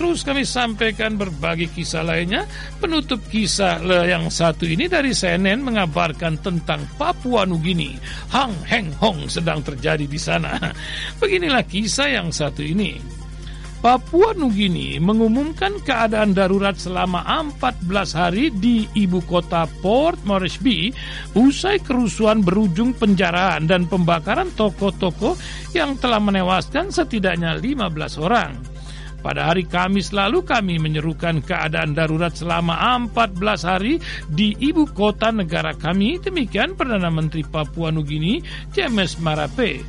[0.00, 2.48] Terus kami sampaikan berbagai kisah lainnya.
[2.80, 8.00] Penutup kisah yang satu ini dari CNN mengabarkan tentang Papua Nugini.
[8.32, 10.56] Hang Heng Hong sedang terjadi di sana.
[11.20, 12.96] Beginilah kisah yang satu ini.
[13.84, 17.84] Papua Nugini mengumumkan keadaan darurat selama 14
[18.16, 20.96] hari di ibu kota Port Moresby
[21.36, 25.36] usai kerusuhan berujung penjaraan dan pembakaran toko-toko
[25.76, 28.79] yang telah menewaskan setidaknya 15 orang.
[29.20, 33.36] Pada hari Kamis lalu kami menyerukan keadaan darurat selama 14
[33.68, 34.00] hari
[34.32, 38.40] di ibu kota negara kami, demikian Perdana Menteri Papua Nugini
[38.72, 39.84] James Marape.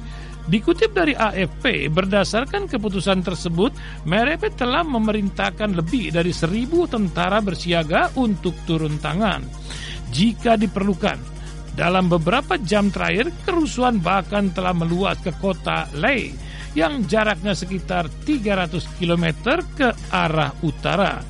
[0.51, 3.71] Dikutip dari AFP, berdasarkan keputusan tersebut,
[4.03, 9.47] Merepe telah memerintahkan lebih dari seribu tentara bersiaga untuk turun tangan.
[10.11, 11.39] Jika diperlukan,
[11.71, 18.99] dalam beberapa jam terakhir, kerusuhan bahkan telah meluas ke kota Lei yang jaraknya sekitar 300
[18.99, 19.25] km
[19.75, 21.21] ke arah utara.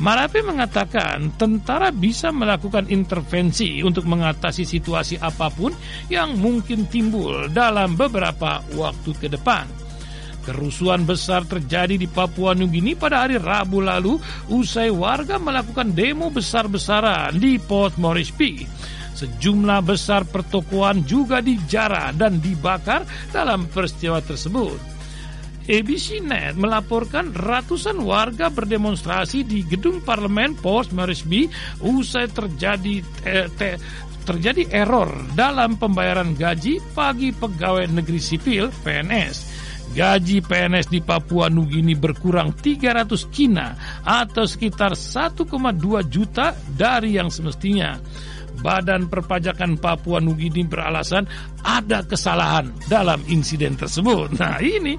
[0.00, 5.70] Marape mengatakan tentara bisa melakukan intervensi untuk mengatasi situasi apa pun
[6.08, 9.68] yang mungkin timbul dalam beberapa waktu ke depan.
[10.42, 14.18] Kerusuhan besar terjadi di Papua Nugini pada hari Rabu lalu
[14.50, 18.66] usai warga melakukan demo besar-besaran di Port Moresby.
[19.12, 24.92] Sejumlah besar pertokoan juga dijarah dan dibakar dalam peristiwa tersebut.
[25.62, 31.46] ABC Net melaporkan ratusan warga berdemonstrasi di gedung parlemen Port Moresby
[31.86, 33.78] usai terjadi eh, te,
[34.26, 39.62] terjadi error dalam pembayaran gaji bagi pegawai negeri sipil PNS.
[39.92, 45.46] Gaji PNS di Papua Nugini berkurang 300 kina atau sekitar 1,2
[46.08, 48.00] juta dari yang semestinya.
[48.62, 51.26] Badan Perpajakan Papua Nugini beralasan
[51.66, 54.34] ada kesalahan dalam insiden tersebut.
[54.42, 54.98] Nah ini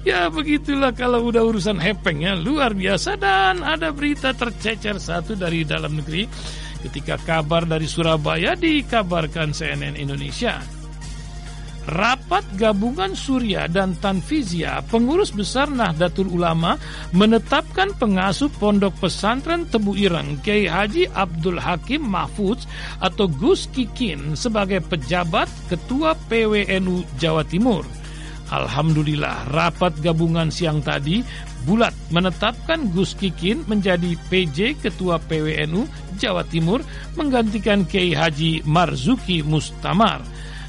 [0.00, 5.64] ya begitulah kalau udah urusan hepeng ya luar biasa dan ada berita tercecer satu dari
[5.64, 6.24] dalam negeri
[6.88, 10.77] ketika kabar dari Surabaya dikabarkan CNN Indonesia.
[11.88, 16.76] Rapat Gabungan Surya dan Tanfizia, pengurus besar Nahdlatul Ulama,
[17.16, 22.68] menetapkan pengasuh Pondok Pesantren Tebu Ireng, Kiai Haji Abdul Hakim Mahfudz
[23.00, 27.88] atau Gus Kikin sebagai pejabat Ketua PWNU Jawa Timur.
[28.52, 31.24] Alhamdulillah, rapat gabungan siang tadi
[31.64, 35.88] bulat menetapkan Gus Kikin menjadi PJ Ketua PWNU
[36.20, 36.84] Jawa Timur
[37.16, 40.20] menggantikan Kiai Haji Marzuki Mustamar.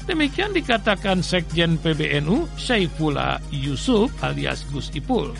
[0.08, 5.32] Demikian dikatakan Sekjen PBNU Syaifullah Yusuf alias Gus Ipul.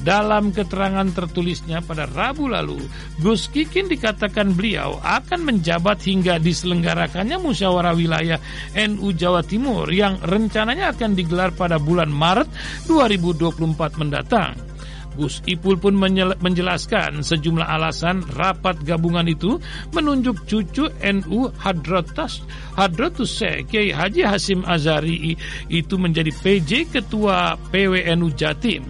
[0.00, 2.80] Dalam keterangan tertulisnya pada Rabu lalu,
[3.20, 8.40] Gus Kikin dikatakan beliau akan menjabat hingga diselenggarakannya musyawarah wilayah
[8.72, 12.48] NU Jawa Timur yang rencananya akan digelar pada bulan Maret
[12.88, 14.69] 2024 mendatang.
[15.18, 15.96] Gus Ipul pun
[16.40, 19.58] menjelaskan sejumlah alasan rapat gabungan itu
[19.90, 22.46] menunjuk cucu NU Hadratus
[22.78, 25.34] Hadratus Kiai Haji Hasim Azari
[25.68, 28.86] itu menjadi PJ Ketua PWNU Jatim.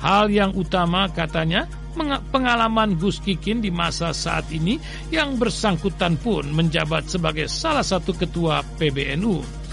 [0.00, 1.64] Hal yang utama katanya
[2.34, 4.76] pengalaman Gus Kikin di masa saat ini
[5.14, 9.63] yang bersangkutan pun menjabat sebagai salah satu ketua PBNU.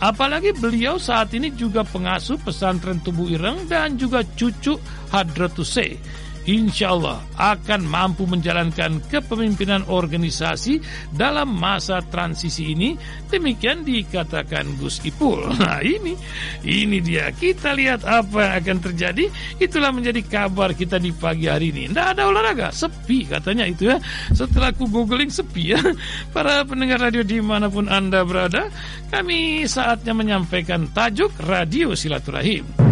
[0.00, 4.80] Apalagi beliau saat ini juga pengasuh pesantren Tubuh Ireng dan juga cucu
[5.12, 6.00] Hadratuse
[6.48, 10.80] insya Allah akan mampu menjalankan kepemimpinan organisasi
[11.12, 12.96] dalam masa transisi ini.
[13.28, 15.42] Demikian dikatakan Gus Ipul.
[15.60, 16.16] Nah ini,
[16.64, 17.30] ini dia.
[17.30, 19.24] Kita lihat apa yang akan terjadi.
[19.60, 21.92] Itulah menjadi kabar kita di pagi hari ini.
[21.92, 24.00] Tidak ada olahraga, sepi katanya itu ya.
[24.32, 25.80] Setelah aku googling sepi ya.
[26.34, 28.72] Para pendengar radio di mana pun Anda berada,
[29.12, 32.89] kami saatnya menyampaikan tajuk Radio Silaturahim.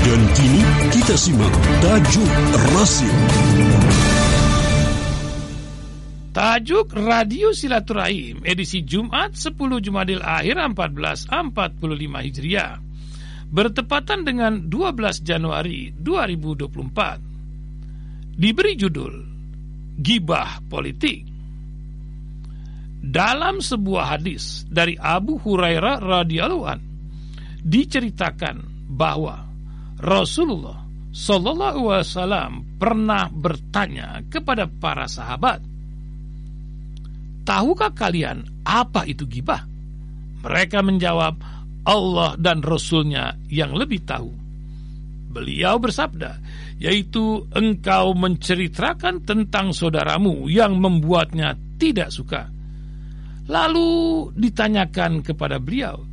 [0.00, 0.64] Dan kini
[0.96, 1.52] kita simak
[1.84, 2.32] tajuk
[2.72, 3.12] rasim.
[6.32, 12.80] Tajuk Radio Silaturahim edisi Jumat 10 Jumadil Akhir 1445 Hijriah
[13.52, 18.40] bertepatan dengan 12 Januari 2024.
[18.40, 19.20] Diberi judul
[20.00, 21.28] Gibah Politik.
[23.04, 26.80] Dalam sebuah hadis dari Abu Hurairah radhiyallahu an
[27.60, 29.49] diceritakan bahwa
[30.00, 30.80] Rasulullah
[31.10, 35.58] Shallallahu Alaihi Wasallam pernah bertanya kepada para sahabat,
[37.42, 39.66] tahukah kalian apa itu gibah?
[40.40, 41.34] Mereka menjawab,
[41.84, 44.30] Allah dan Rasulnya yang lebih tahu.
[45.30, 46.38] Beliau bersabda,
[46.78, 52.48] yaitu engkau menceritakan tentang saudaramu yang membuatnya tidak suka.
[53.50, 56.06] Lalu ditanyakan kepada beliau,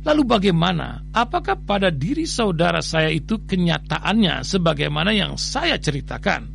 [0.00, 1.04] Lalu bagaimana?
[1.12, 6.48] Apakah pada diri saudara saya itu kenyataannya sebagaimana yang saya ceritakan?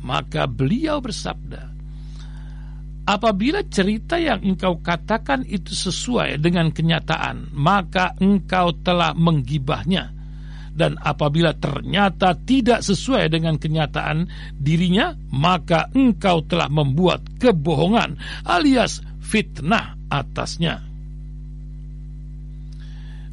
[0.00, 1.70] Maka beliau bersabda,
[3.10, 10.14] Apabila cerita yang engkau katakan itu sesuai dengan kenyataan, maka engkau telah menggibahnya.
[10.70, 18.16] dan apabila ternyata tidak sesuai dengan kenyataan dirinya, maka engkau telah membuat kebohongan
[18.46, 20.89] alias fitnah atasnya.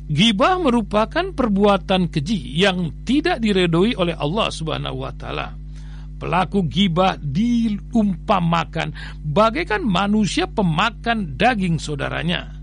[0.08, 5.52] Gibah merupakan perbuatan keji yang tidak diredoi oleh Allah Subhanahu wa taala.
[6.18, 8.90] Pelaku gibah diumpamakan
[9.22, 12.56] bagaikan manusia pemakan daging saudaranya.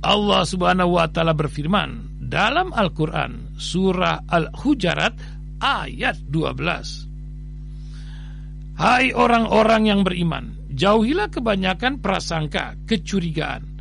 [0.00, 5.12] Allah Subhanahu wa taala berfirman dalam Al-Qur'an surah Al-Hujarat
[5.60, 8.80] ayat 12.
[8.80, 13.75] Hai orang-orang yang beriman, jauhilah kebanyakan prasangka, kecurigaan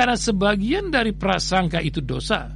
[0.00, 2.48] karena sebagian dari prasangka itu dosa.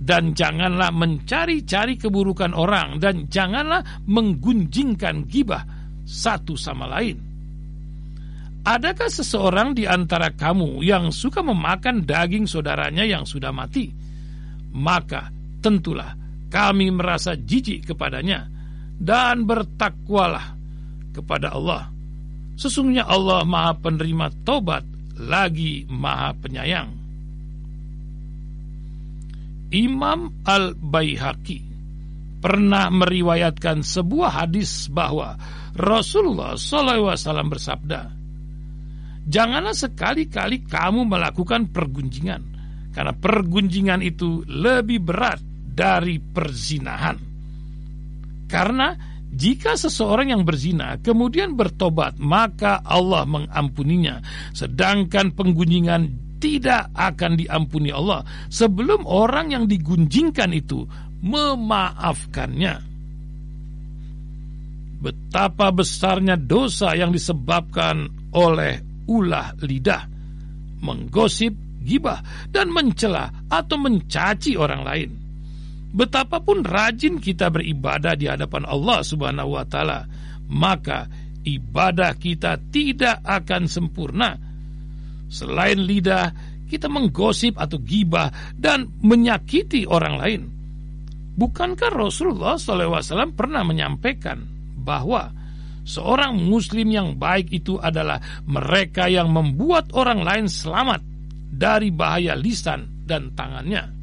[0.00, 5.66] Dan janganlah mencari-cari keburukan orang dan janganlah menggunjingkan gibah
[6.06, 7.18] satu sama lain.
[8.62, 13.90] Adakah seseorang di antara kamu yang suka memakan daging saudaranya yang sudah mati?
[14.70, 15.26] Maka
[15.58, 16.14] tentulah
[16.54, 18.46] kami merasa jijik kepadanya
[18.94, 20.54] dan bertakwalah
[21.10, 21.90] kepada Allah.
[22.54, 24.89] Sesungguhnya Allah Maha Penerima Tobat
[25.20, 26.90] lagi maha penyayang.
[29.70, 31.60] Imam Al-Baihaqi
[32.40, 35.36] pernah meriwayatkan sebuah hadis bahwa
[35.76, 37.14] Rasulullah SAW
[37.46, 38.00] bersabda,
[39.30, 42.42] Janganlah sekali-kali kamu melakukan pergunjingan,
[42.90, 45.38] karena pergunjingan itu lebih berat
[45.70, 47.14] dari perzinahan.
[48.50, 48.90] Karena
[49.30, 54.18] jika seseorang yang berzina kemudian bertobat, maka Allah mengampuninya.
[54.50, 60.82] Sedangkan penggunjingan tidak akan diampuni Allah sebelum orang yang digunjingkan itu
[61.22, 62.90] memaafkannya.
[65.00, 70.04] Betapa besarnya dosa yang disebabkan oleh ulah lidah,
[70.84, 72.20] menggosip, gibah,
[72.52, 75.10] dan mencela atau mencaci orang lain.
[75.90, 80.06] Betapapun rajin kita beribadah di hadapan Allah Subhanahu wa taala,
[80.46, 81.10] maka
[81.42, 84.38] ibadah kita tidak akan sempurna.
[85.30, 86.30] Selain lidah,
[86.70, 90.42] kita menggosip atau gibah dan menyakiti orang lain.
[91.34, 94.46] Bukankah Rasulullah SAW pernah menyampaikan
[94.78, 95.34] bahwa
[95.82, 101.02] seorang Muslim yang baik itu adalah mereka yang membuat orang lain selamat
[101.50, 103.99] dari bahaya lisan dan tangannya?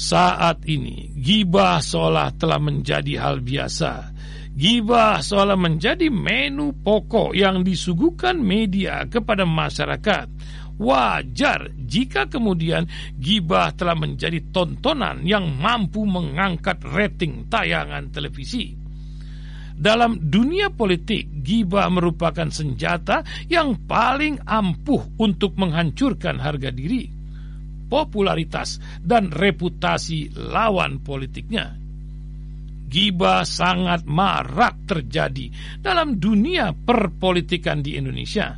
[0.00, 4.16] Saat ini, gibah seolah telah menjadi hal biasa.
[4.56, 10.26] Gibah seolah menjadi menu pokok yang disuguhkan media kepada masyarakat.
[10.80, 12.88] Wajar jika kemudian
[13.20, 18.72] gibah telah menjadi tontonan yang mampu mengangkat rating tayangan televisi.
[19.76, 23.20] Dalam dunia politik, gibah merupakan senjata
[23.52, 27.19] yang paling ampuh untuk menghancurkan harga diri
[27.90, 31.74] popularitas dan reputasi lawan politiknya.
[32.90, 38.54] Giba sangat marak terjadi dalam dunia perpolitikan di Indonesia.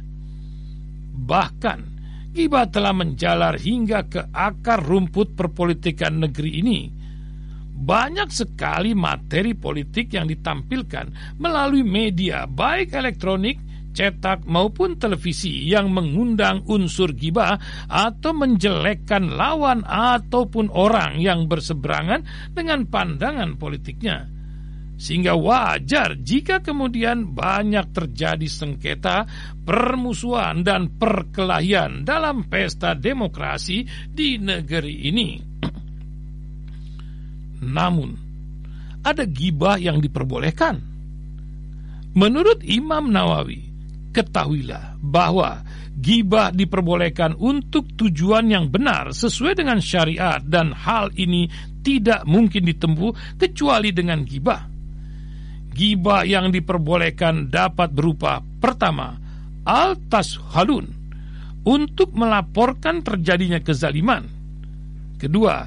[1.12, 1.80] Bahkan,
[2.32, 6.80] giba telah menjalar hingga ke akar rumput perpolitikan negeri ini.
[7.72, 16.64] Banyak sekali materi politik yang ditampilkan melalui media, baik elektronik cetak maupun televisi yang mengundang
[16.66, 22.24] unsur gibah atau menjelekkan lawan ataupun orang yang berseberangan
[22.56, 24.32] dengan pandangan politiknya.
[25.02, 29.26] Sehingga wajar jika kemudian banyak terjadi sengketa,
[29.66, 35.30] permusuhan, dan perkelahian dalam pesta demokrasi di negeri ini.
[37.76, 38.10] Namun,
[39.02, 40.78] ada gibah yang diperbolehkan.
[42.14, 43.71] Menurut Imam Nawawi,
[44.12, 45.64] ketahuilah bahwa
[45.96, 51.48] gibah diperbolehkan untuk tujuan yang benar sesuai dengan syariat dan hal ini
[51.82, 54.62] tidak mungkin ditempuh kecuali dengan gibah.
[55.72, 59.16] Gibah yang diperbolehkan dapat berupa pertama,
[59.64, 60.86] al-tashalun
[61.64, 64.28] untuk melaporkan terjadinya kezaliman.
[65.16, 65.64] Kedua,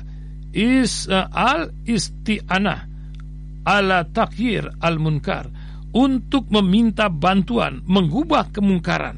[0.55, 2.79] is uh, al-isti'anah
[3.67, 5.51] ala takhir al-munkar
[5.95, 9.15] untuk meminta bantuan mengubah kemungkaran.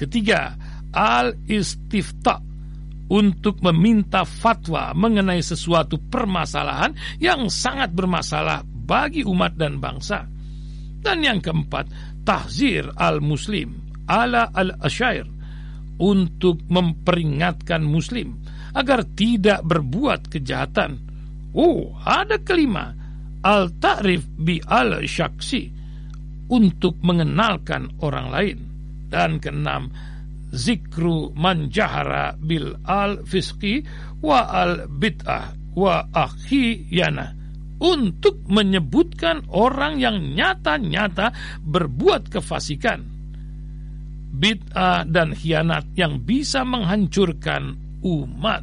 [0.00, 0.56] Ketiga,
[0.96, 2.40] al-istifta
[3.12, 10.24] untuk meminta fatwa mengenai sesuatu permasalahan yang sangat bermasalah bagi umat dan bangsa.
[11.04, 11.92] Dan yang keempat,
[12.24, 13.76] tahzir al-muslim
[14.08, 15.28] ala al-asyair
[16.00, 18.40] untuk memperingatkan muslim
[18.72, 20.96] agar tidak berbuat kejahatan.
[21.52, 22.94] Oh, ada kelima,
[23.44, 25.79] al-ta'rif bi al-syaksi
[26.50, 28.58] untuk mengenalkan orang lain.
[29.10, 29.90] Dan keenam,
[30.50, 33.82] zikru manjahara bil al fiski
[34.22, 37.40] wa al bid'ah wa akhiyana
[37.80, 41.32] untuk menyebutkan orang yang nyata-nyata
[41.64, 43.00] berbuat kefasikan,
[44.36, 48.62] bid'ah dan khianat yang bisa menghancurkan umat.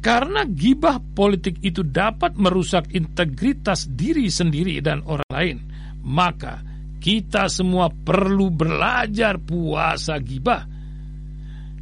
[0.00, 5.56] Karena gibah politik itu dapat merusak integritas diri sendiri dan orang lain,
[6.04, 6.60] maka
[7.00, 10.64] kita semua perlu belajar puasa gibah.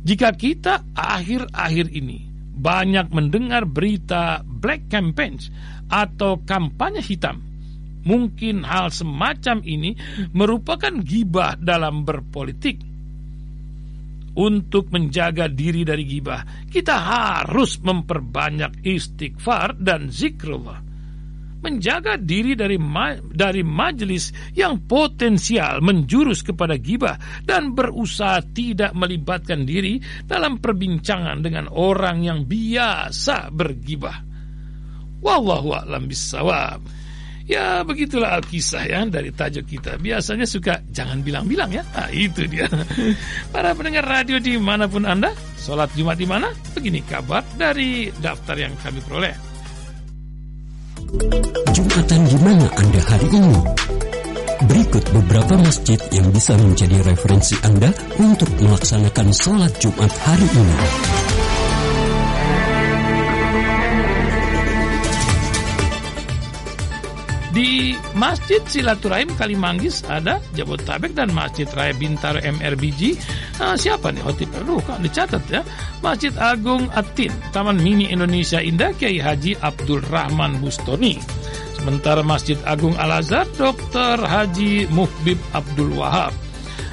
[0.03, 5.51] Jika kita akhir-akhir ini banyak mendengar berita black campaigns
[5.87, 7.39] atau kampanye hitam.
[8.03, 9.95] Mungkin hal semacam ini
[10.35, 12.83] merupakan gibah dalam berpolitik.
[14.33, 20.92] Untuk menjaga diri dari gibah, kita harus memperbanyak istighfar dan zikrullah.
[21.63, 27.15] Menjaga diri dari ma dari majelis yang potensial menjurus kepada gibah
[27.47, 34.19] dan berusaha tidak melibatkan diri dalam perbincangan dengan orang yang biasa bergibah.
[35.23, 36.83] Wallahu a'lam bisawab.
[37.43, 42.71] Ya begitulah Alkisah ya dari tajuk kita Biasanya suka jangan bilang-bilang ya Nah itu dia
[43.55, 46.55] Para pendengar radio di mana pun Anda Sholat Jumat di mana?
[46.71, 49.52] Begini kabar dari daftar yang kami peroleh
[51.13, 53.61] Jumatan di mana Anda hari ini?
[54.65, 60.77] Berikut beberapa masjid yang bisa menjadi referensi Anda untuk melaksanakan sholat Jumat hari ini.
[68.17, 73.17] Masjid Silaturahim Kalimanggis ada Jabotabek dan Masjid Raya Bintaro MRBG.
[73.59, 74.51] Nah, siapa nih Hotip?
[74.59, 75.61] Aduh, kan dicatat ya.
[76.05, 81.17] Masjid Agung Atin, Taman Mini Indonesia Indah Kiai Haji Abdul Rahman Bustoni.
[81.79, 84.23] Sementara Masjid Agung Al-Azhar Dr.
[84.23, 86.31] Haji Muhbib Abdul Wahab.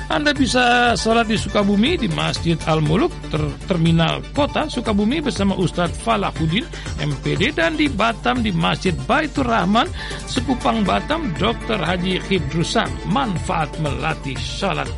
[0.09, 6.65] Anda bisa sholat di Sukabumi di Masjid Al-Muluk ter Terminal Kota Sukabumi bersama Ustadz Falahuddin
[6.97, 9.85] MPD dan di Batam di Masjid Baitur Rahman
[10.25, 11.77] Sekupang Batam Dr.
[11.77, 14.89] Haji Khidrusam manfaat melatih sholat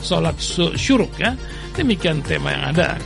[0.00, 0.32] sholat
[0.80, 1.36] syuruk ya
[1.78, 2.98] demikian tema yang ada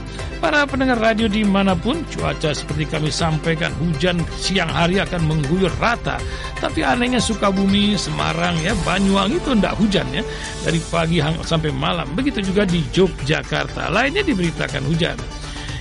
[0.42, 5.70] Para pendengar radio di mana pun, cuaca seperti kami sampaikan, hujan siang hari akan mengguyur
[5.78, 6.18] rata.
[6.58, 10.26] Tapi anehnya Sukabumi, Semarang, ya Banyuwangi itu tidak hujan ya.
[10.66, 12.10] Dari pagi sampai malam.
[12.18, 13.86] Begitu juga di Yogyakarta.
[13.94, 15.14] Lainnya diberitakan hujan.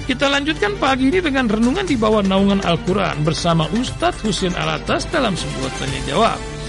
[0.06, 5.34] Kita lanjutkan pagi ini dengan renungan di bawah naungan Al-Quran bersama Ustadz Husin Alatas dalam
[5.34, 6.61] sebuah tanya jawab.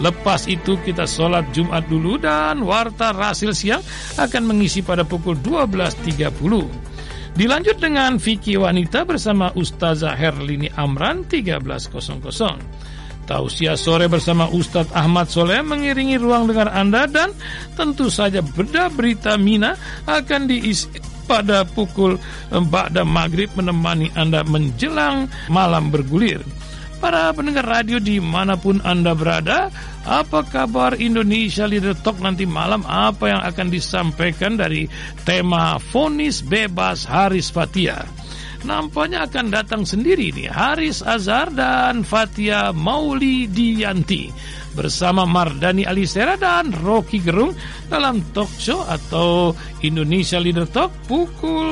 [0.00, 3.84] Lepas itu kita sholat Jumat dulu dan Warta Rasil Siang
[4.16, 7.36] akan mengisi pada pukul 12.30.
[7.36, 12.90] Dilanjut dengan Vicky Wanita bersama Ustazah Herlini Amran 1300.
[13.30, 17.30] Tausiah sore bersama Ustadz Ahmad Soleh mengiringi ruang dengar Anda dan
[17.78, 19.78] tentu saja beda berita Mina
[20.10, 20.90] akan diisi
[21.30, 22.18] pada pukul
[22.50, 26.42] 4 dan maghrib menemani Anda menjelang malam bergulir.
[27.00, 29.72] Para pendengar radio di mana pun Anda berada,
[30.04, 32.84] apa kabar Indonesia Leader Talk nanti malam?
[32.84, 34.84] Apa yang akan disampaikan dari
[35.24, 38.04] tema Fonis Bebas Haris Fatia?
[38.68, 44.28] Nampaknya akan datang sendiri nih Haris Azhar dan Fatia Maulidianti
[44.76, 47.56] bersama Mardani Alisera dan Rocky Gerung
[47.88, 51.64] dalam talk show atau Indonesia Leader Talk pukul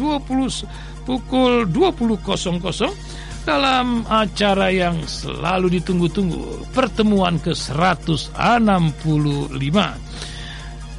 [0.00, 9.78] 20 pukul 20.00 dalam acara yang selalu ditunggu-tunggu, pertemuan ke-165.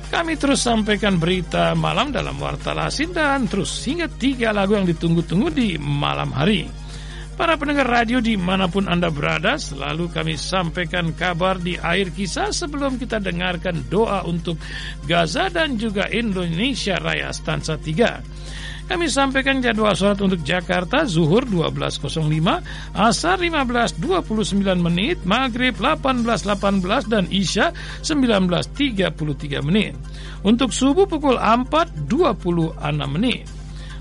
[0.07, 5.51] Kami terus sampaikan berita malam dalam Warta Lasin dan terus hingga tiga lagu yang ditunggu-tunggu
[5.51, 6.71] di malam hari.
[7.35, 12.49] Para pendengar radio di mana pun Anda berada, selalu kami sampaikan kabar di air kisah
[12.49, 14.57] sebelum kita dengarkan doa untuk
[15.05, 18.57] Gaza dan juga Indonesia Raya Stansa 3.
[18.88, 22.23] Kami sampaikan jadwal sholat untuk Jakarta Zuhur 12.05
[22.95, 29.11] Asar 15.29 menit Maghrib 18.18 dan Isya 19.33
[29.59, 29.93] menit.
[30.47, 32.79] Untuk subuh pukul 4.26
[33.11, 33.43] menit.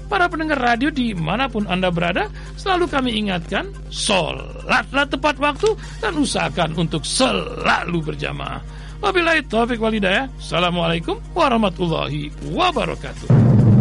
[0.06, 6.22] Para pendengar radio di mana pun Anda berada Selalu kami ingatkan Sholatlah tepat waktu Dan
[6.22, 8.62] usahakan untuk selalu berjamaah.
[9.02, 13.75] Wabillahi taufiq walidayah Assalamualaikum warahmatullahi wabarakatuh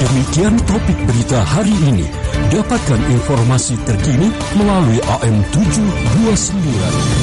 [0.00, 2.08] Demikian topik berita hari ini.
[2.48, 7.19] Dapatkan informasi terkini melalui AM 729.